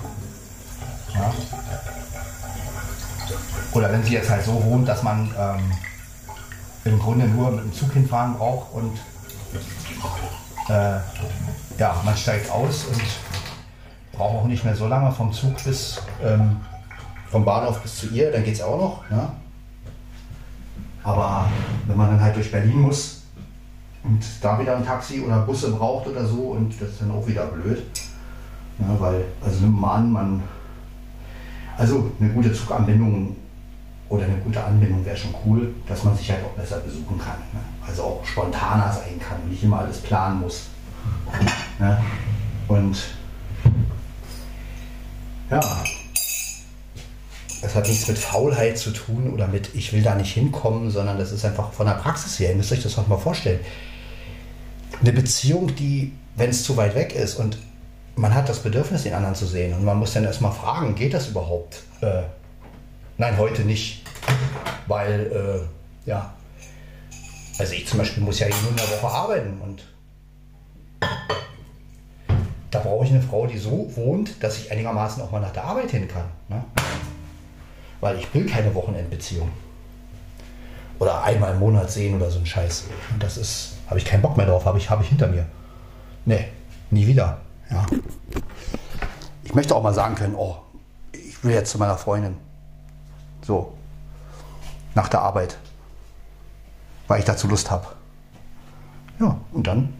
[1.13, 1.33] Ja.
[3.73, 5.71] Oder wenn sie jetzt halt so wohnt, dass man ähm,
[6.85, 8.97] im Grunde nur mit dem Zug hinfahren braucht und
[10.69, 10.99] äh,
[11.77, 13.01] ja, man steigt aus und
[14.11, 16.57] braucht auch nicht mehr so lange vom Zug bis ähm,
[17.29, 19.09] vom Bahnhof bis zu ihr, dann geht es auch noch.
[19.09, 19.29] Ne?
[21.03, 21.49] Aber
[21.87, 23.23] wenn man dann halt durch Berlin muss
[24.03, 27.25] und da wieder ein Taxi oder Busse braucht oder so, und das ist dann auch
[27.25, 27.83] wieder blöd.
[28.77, 28.95] Ne?
[28.99, 30.43] weil, also nimmt man an, man,
[31.81, 33.35] also eine gute Zuganbindung
[34.07, 37.39] oder eine gute Anbindung wäre schon cool, dass man sich halt auch besser besuchen kann.
[37.53, 37.59] Ne?
[37.85, 40.67] Also auch spontaner sein kann und nicht immer alles planen muss.
[41.79, 41.99] Ne?
[42.67, 42.97] Und
[45.49, 45.59] ja,
[47.63, 51.17] es hat nichts mit Faulheit zu tun oder mit ich will da nicht hinkommen, sondern
[51.17, 52.51] das ist einfach von der Praxis her.
[52.51, 53.59] Ihr müsst euch das auch mal vorstellen.
[54.99, 57.57] Eine Beziehung, die, wenn es zu weit weg ist und
[58.15, 61.13] man hat das Bedürfnis, den anderen zu sehen und man muss dann erstmal fragen, geht
[61.13, 61.83] das überhaupt?
[62.01, 62.23] Äh,
[63.17, 64.01] nein, heute nicht
[64.91, 65.31] weil,
[66.05, 66.33] äh, ja,
[67.57, 69.83] also ich zum Beispiel muss ja nur in der Woche arbeiten und
[72.71, 75.63] da brauche ich eine Frau, die so wohnt, dass ich einigermaßen auch mal nach der
[75.63, 76.25] Arbeit hin kann.
[76.47, 76.63] Ne?
[77.99, 79.49] Weil ich will keine Wochenendbeziehung.
[80.99, 82.85] Oder einmal im Monat sehen oder so ein Scheiß.
[83.11, 85.45] Und das ist, habe ich keinen Bock mehr drauf, habe ich, hab ich hinter mir.
[86.25, 86.45] Nee,
[86.91, 87.41] nie wieder.
[87.71, 87.85] Ja.
[89.43, 90.57] Ich möchte auch mal sagen können, oh,
[91.11, 92.37] ich will jetzt zu meiner Freundin.
[93.41, 93.73] So,
[94.93, 95.57] nach der Arbeit,
[97.07, 97.87] weil ich dazu Lust habe.
[99.19, 99.93] Ja, und dann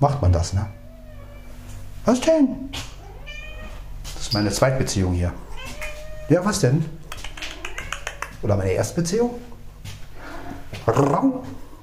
[0.00, 0.66] macht man das, ne?
[2.04, 2.70] Was denn?
[4.14, 5.32] Das ist meine Zweitbeziehung hier.
[6.28, 6.84] Ja, was denn?
[8.42, 9.30] Oder meine Erstbeziehung?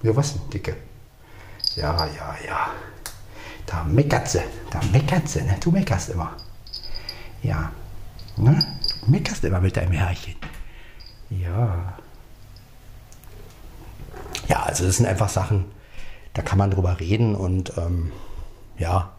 [0.03, 0.75] Ja, was denn, Dicke?
[1.75, 2.71] Ja, ja, ja.
[3.71, 4.41] Da meckert sie.
[4.69, 5.55] Da meckert sie, ne?
[5.61, 6.35] Du meckerst immer.
[7.41, 7.71] Ja.
[8.35, 8.59] Ne?
[9.05, 10.35] Du meckerst immer mit deinem Herrchen.
[11.29, 11.93] Ja.
[14.49, 15.65] Ja, also das sind einfach Sachen,
[16.33, 18.11] da kann man drüber reden und ähm,
[18.77, 19.13] ja.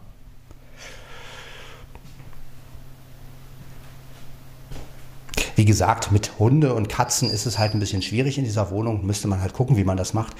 [5.55, 9.05] Wie gesagt, mit Hunde und Katzen ist es halt ein bisschen schwierig in dieser Wohnung.
[9.05, 10.35] Müsste man halt gucken, wie man das macht,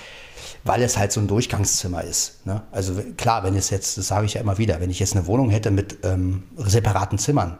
[0.63, 2.45] weil es halt so ein Durchgangszimmer ist.
[2.45, 2.63] Ne?
[2.71, 5.27] Also klar, wenn es jetzt, das sage ich ja immer wieder, wenn ich jetzt eine
[5.27, 7.57] Wohnung hätte mit ähm, separaten Zimmern,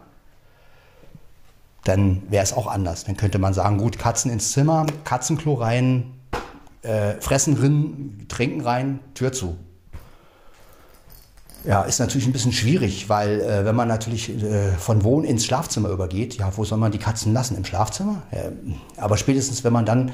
[1.84, 3.03] dann wäre es auch anders.
[3.03, 6.13] Dann könnte man sagen, gut, Katzen ins Zimmer, Katzenklo rein,
[6.81, 9.57] äh, fressen drin, trinken rein, Tür zu.
[11.65, 15.45] Ja, ist natürlich ein bisschen schwierig, weil äh, wenn man natürlich äh, von Wohn ins
[15.45, 17.56] Schlafzimmer übergeht, ja, wo soll man die Katzen lassen?
[17.56, 18.23] Im Schlafzimmer?
[18.98, 20.11] aber spätestens, wenn man dann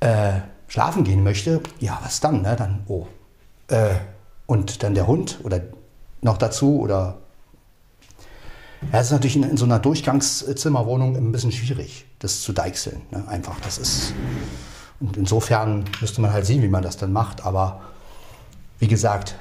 [0.00, 2.42] äh, schlafen gehen möchte, ja, was dann?
[2.42, 2.56] Ne?
[2.56, 3.06] Dann, oh.
[3.68, 3.94] Äh,
[4.46, 5.60] und dann der Hund oder
[6.20, 7.18] noch dazu oder.
[8.92, 13.00] Ja, es ist natürlich in, in, so einer Durchgangszimmerwohnung ein bisschen schwierig, das zu deichseln.
[13.10, 13.26] Ne?
[13.28, 14.12] Einfach, das ist.
[15.00, 17.46] Und insofern müsste man halt sehen, wie man das dann macht.
[17.46, 17.80] Aber
[18.78, 19.36] wie gesagt,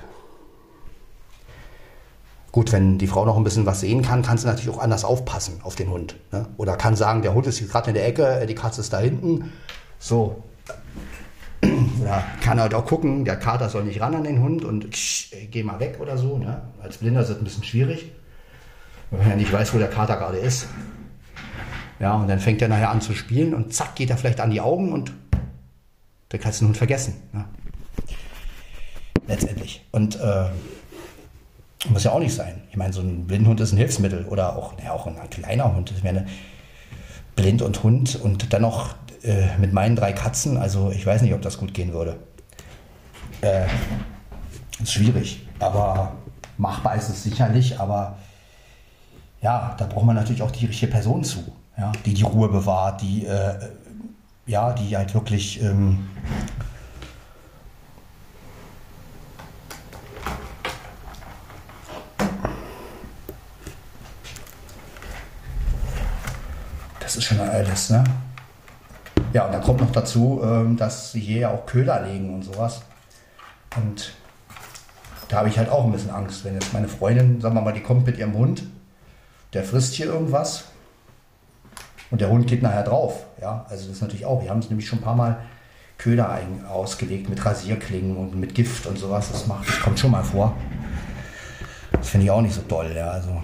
[2.54, 5.04] Gut, wenn die Frau noch ein bisschen was sehen kann, kann sie natürlich auch anders
[5.04, 6.16] aufpassen auf den Hund.
[6.32, 6.46] Ne?
[6.58, 9.52] Oder kann sagen, der Hund ist gerade in der Ecke, die Katze ist da hinten.
[9.98, 10.44] So.
[12.00, 14.88] Oder kann halt auch gucken, der Kater soll nicht ran an den Hund und
[15.50, 16.38] geh mal weg oder so.
[16.38, 16.62] Ne?
[16.84, 18.12] Als Blinder ist das ein bisschen schwierig,
[19.10, 20.68] wenn man ja nicht weiß, wo der Kater gerade ist.
[22.00, 24.52] Ja, und dann fängt er nachher an zu spielen und zack, geht er vielleicht an
[24.52, 25.12] die Augen und
[26.30, 27.16] dann kannst du den Hund vergessen.
[27.32, 27.46] Ne?
[29.26, 29.88] Letztendlich.
[29.92, 30.50] Und äh,
[31.90, 32.62] muss ja auch nicht sein.
[32.70, 35.92] Ich meine, so ein Blindhund ist ein Hilfsmittel oder auch, ja, auch ein kleiner Hund.
[35.96, 36.26] Ich meine,
[37.36, 41.34] blind und Hund und dann noch äh, mit meinen drei Katzen, also ich weiß nicht,
[41.34, 42.18] ob das gut gehen würde.
[43.42, 43.66] Äh,
[44.82, 46.14] ist schwierig, aber
[46.58, 48.18] machbar ist es sicherlich, aber
[49.42, 51.40] ja, da braucht man natürlich auch die richtige Person zu,
[51.78, 53.56] ja, die die Ruhe bewahrt, die, äh,
[54.46, 56.08] ja, die halt wirklich ähm,
[67.14, 68.04] das ist schon alles, ne?
[69.34, 72.42] Ja, und dann kommt noch dazu, ähm, dass sie hier ja auch Köder legen und
[72.42, 72.82] sowas.
[73.76, 74.14] Und
[75.28, 77.72] da habe ich halt auch ein bisschen Angst, wenn jetzt meine Freundin, sagen wir mal,
[77.72, 78.64] die kommt mit ihrem Hund,
[79.54, 80.64] der frisst hier irgendwas
[82.10, 83.28] und der Hund geht nachher drauf.
[83.40, 85.38] Ja, also das ist natürlich auch, wir haben es nämlich schon ein paar Mal
[86.00, 89.32] Köder ausgelegt mit Rasierklingen und mit Gift und sowas.
[89.32, 90.56] Das, macht, das kommt schon mal vor.
[91.92, 92.92] Das finde ich auch nicht so toll.
[92.96, 93.12] Ja.
[93.12, 93.40] Also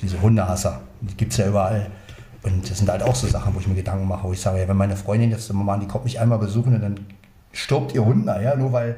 [0.00, 1.90] diese Hundehasser, die gibt es ja überall.
[2.42, 4.60] Und das sind halt auch so Sachen, wo ich mir Gedanken mache, wo ich sage,
[4.60, 7.06] ja, wenn meine Freundin jetzt mal, die kommt mich einmal besuchen dann
[7.52, 8.96] stirbt ihr Hund nachher, nur weil,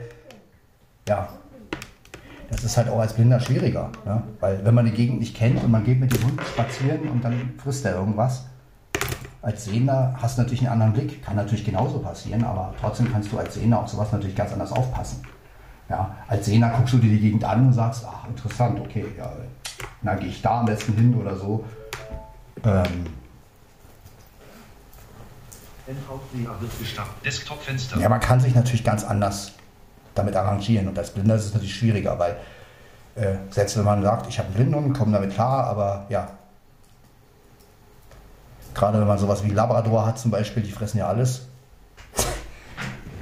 [1.09, 1.29] ja,
[2.51, 3.91] das ist halt auch als Blinder schwieriger.
[4.05, 4.23] Ne?
[4.41, 7.25] Weil wenn man die Gegend nicht kennt und man geht mit dem Hund spazieren und
[7.25, 8.45] dann frisst er irgendwas,
[9.41, 11.25] als Sehender hast du natürlich einen anderen Blick.
[11.25, 14.71] Kann natürlich genauso passieren, aber trotzdem kannst du als Sehender auf sowas natürlich ganz anders
[14.71, 15.23] aufpassen.
[15.89, 19.33] Ja, als Sehender guckst du dir die Gegend an und sagst, ach, interessant, okay, ja,
[20.03, 21.65] dann gehe ich da am besten hin oder so.
[22.65, 23.22] Ähm.
[28.01, 29.53] Ja, man kann sich natürlich ganz anders
[30.15, 32.37] damit arrangieren und als Blinder ist es natürlich schwieriger, weil
[33.15, 36.29] äh, selbst wenn man sagt, ich habe einen Blindhund, komme damit klar, aber ja,
[38.75, 41.47] gerade wenn man sowas wie Labrador hat zum Beispiel, die fressen ja alles.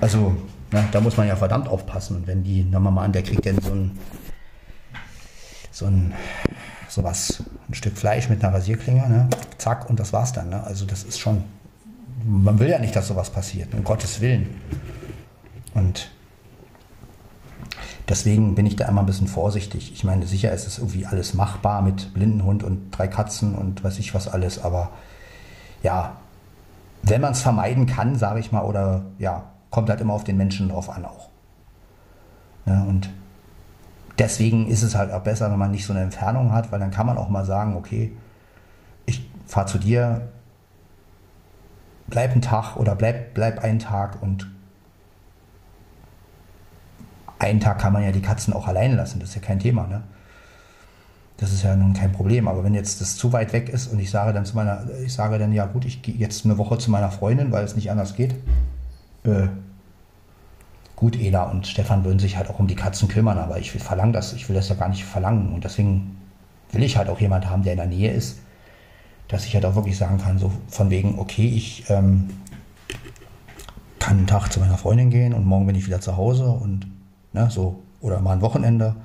[0.01, 0.37] Also,
[0.71, 2.17] na, ne, da muss man ja verdammt aufpassen.
[2.17, 3.99] Und wenn die, nehmen wir mal an, der kriegt dann so ein,
[5.71, 6.15] so ein,
[6.89, 9.29] sowas, ein Stück Fleisch mit einer Rasierklinge, ne?
[9.59, 10.51] zack, und das war's dann.
[10.51, 10.63] Ne?
[10.65, 11.45] Also das ist schon,
[12.25, 14.61] man will ja nicht, dass sowas passiert, um Gottes Willen.
[15.75, 16.11] Und
[18.09, 19.93] deswegen bin ich da immer ein bisschen vorsichtig.
[19.93, 23.99] Ich meine, sicher ist es irgendwie alles machbar mit Blindenhund und drei Katzen und weiß
[23.99, 24.91] ich was alles, aber
[25.83, 26.17] ja,
[27.03, 30.37] wenn man es vermeiden kann, sage ich mal, oder ja, kommt halt immer auf den
[30.37, 31.29] Menschen drauf an auch.
[32.67, 33.11] Ja, und
[34.19, 36.91] deswegen ist es halt auch besser, wenn man nicht so eine Entfernung hat, weil dann
[36.91, 38.13] kann man auch mal sagen, okay,
[39.07, 40.29] ich fahre zu dir,
[42.11, 44.51] bleib einen Tag oder bleib, bleib einen Tag und
[47.39, 49.87] einen Tag kann man ja die Katzen auch allein lassen, das ist ja kein Thema,
[49.87, 50.03] ne?
[51.39, 52.49] Das ist ja nun kein Problem.
[52.49, 55.15] Aber wenn jetzt das zu weit weg ist und ich sage dann zu meiner, ich
[55.15, 57.91] sage dann, ja gut, ich gehe jetzt eine Woche zu meiner Freundin, weil es nicht
[57.91, 58.35] anders geht.
[59.25, 59.49] Äh,
[60.97, 63.81] gut, Eda und Stefan würden sich halt auch um die Katzen kümmern, aber ich will
[63.81, 65.55] verlangen das, ich will das ja gar nicht verlangen.
[65.55, 66.19] Und deswegen
[66.73, 68.41] will ich halt auch jemand haben, der in der Nähe ist,
[69.31, 72.29] dass ich halt auch wirklich sagen kann, so von wegen, okay, ich ähm,
[74.01, 76.87] kann einen Tag zu meiner Freundin gehen und morgen bin ich wieder zu Hause und
[77.33, 78.97] ne, so, oder mal ein Wochenende.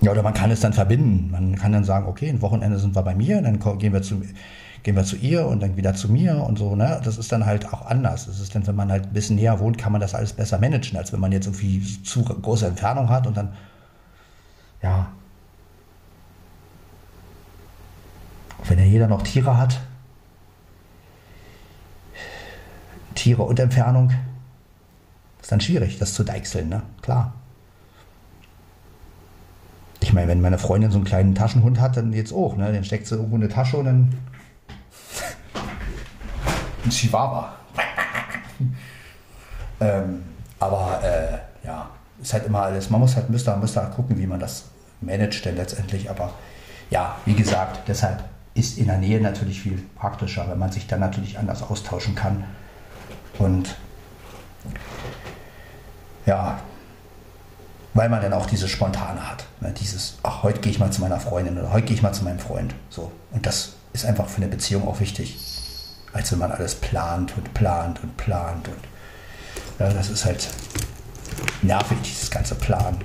[0.00, 1.30] Ja, oder man kann es dann verbinden.
[1.30, 4.22] Man kann dann sagen, okay, ein Wochenende sind wir bei mir, dann gehen wir zu,
[4.82, 6.74] gehen wir zu ihr und dann wieder zu mir und so.
[6.74, 7.00] Ne?
[7.04, 8.26] Das ist dann halt auch anders.
[8.26, 10.58] Das ist dann, wenn man halt ein bisschen näher wohnt, kann man das alles besser
[10.58, 13.52] managen, als wenn man jetzt irgendwie zu große Entfernung hat und dann,
[14.82, 15.08] ja,
[18.64, 19.80] Wenn ja jeder noch Tiere hat,
[23.14, 24.12] Tiere und Entfernung,
[25.40, 26.82] ist dann schwierig, das zu deichseln, ne?
[27.02, 27.34] Klar.
[30.00, 32.72] Ich meine, wenn meine Freundin so einen kleinen Taschenhund hat, dann jetzt auch, ne?
[32.72, 34.14] Den steckt sie irgendwo in eine Tasche und dann.
[36.84, 37.54] ein Chihuahua.
[39.80, 40.22] ähm,
[40.60, 41.90] aber äh, ja,
[42.20, 42.90] ist halt immer alles.
[42.90, 44.66] Man muss halt, müsste, müsste halt gucken, wie man das
[45.00, 46.10] managt denn letztendlich.
[46.10, 46.32] Aber
[46.90, 48.24] ja, wie gesagt, deshalb
[48.58, 52.44] ist in der Nähe natürlich viel praktischer, wenn man sich dann natürlich anders austauschen kann.
[53.38, 53.76] Und
[56.26, 56.58] ja,
[57.94, 59.46] weil man dann auch diese Spontane hat.
[59.60, 59.72] Ne?
[59.72, 62.24] Dieses, ach, heute gehe ich mal zu meiner Freundin oder heute gehe ich mal zu
[62.24, 62.74] meinem Freund.
[62.90, 63.12] So.
[63.32, 65.38] Und das ist einfach für eine Beziehung auch wichtig,
[66.12, 68.68] als wenn man alles plant und plant und plant.
[68.68, 68.78] Und
[69.78, 70.48] ja, das ist halt
[71.62, 72.98] nervig, dieses ganze Plan.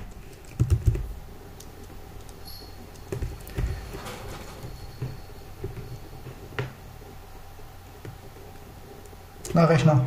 [9.53, 10.01] Na, Rechner.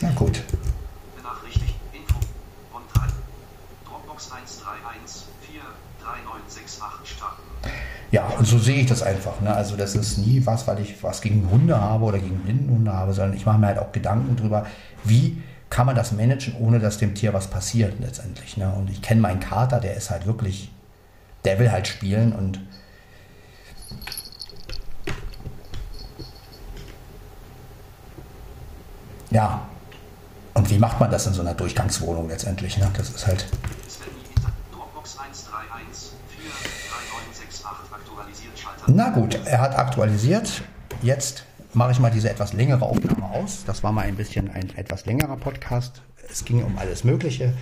[0.00, 0.42] Na gut.
[1.16, 1.74] Benachrichtigt.
[1.92, 2.18] Info.
[2.72, 3.06] Und 3.
[3.86, 5.22] Dropbox 131
[7.04, 7.42] starten.
[8.10, 9.40] Ja, und so sehe ich das einfach.
[9.40, 9.54] Ne?
[9.54, 13.12] Also das ist nie was, weil ich was gegen Hunde habe oder gegen Blindenhunde habe,
[13.12, 14.66] sondern ich mache mir halt auch Gedanken darüber,
[15.04, 18.56] wie kann man das managen, ohne dass dem Tier was passiert letztendlich.
[18.56, 18.72] Ne?
[18.72, 20.72] Und ich kenne meinen Kater, der ist halt wirklich,
[21.44, 22.60] der will halt spielen und
[29.30, 29.66] ja,
[30.54, 32.78] und wie macht man das in so einer Durchgangswohnung letztendlich?
[32.78, 32.90] Ne?
[32.96, 33.46] Das ist halt.
[38.86, 40.62] Na gut, er hat aktualisiert.
[41.02, 41.44] Jetzt
[41.74, 43.64] mache ich mal diese etwas längere Aufnahme aus.
[43.66, 46.00] Das war mal ein bisschen ein etwas längerer Podcast.
[46.30, 47.52] Es ging um alles Mögliche.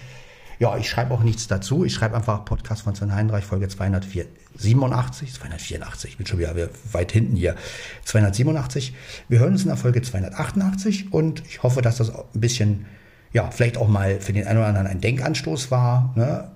[0.59, 1.85] Ja, ich schreibe auch nichts dazu.
[1.85, 6.55] Ich schreibe einfach Podcast von Sven Heinreich, Folge 287, 284, ich bin schon wieder
[6.93, 7.57] weit hinten hier,
[8.05, 8.95] 287.
[9.29, 12.87] Wir hören uns in der Folge 288 und ich hoffe, dass das ein bisschen,
[13.33, 16.51] ja, vielleicht auch mal für den einen oder anderen ein Denkanstoß war, ne,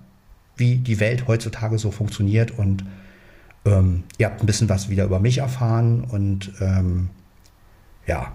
[0.56, 2.84] wie die Welt heutzutage so funktioniert und
[3.64, 7.10] ähm, ihr habt ein bisschen was wieder über mich erfahren und ähm,
[8.06, 8.32] ja,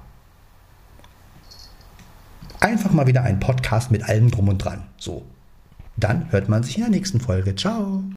[2.59, 4.83] einfach mal wieder ein Podcast mit allem drum und dran.
[4.97, 5.25] So,
[5.97, 7.55] dann hört man sich in der nächsten Folge.
[7.55, 8.03] Ciao.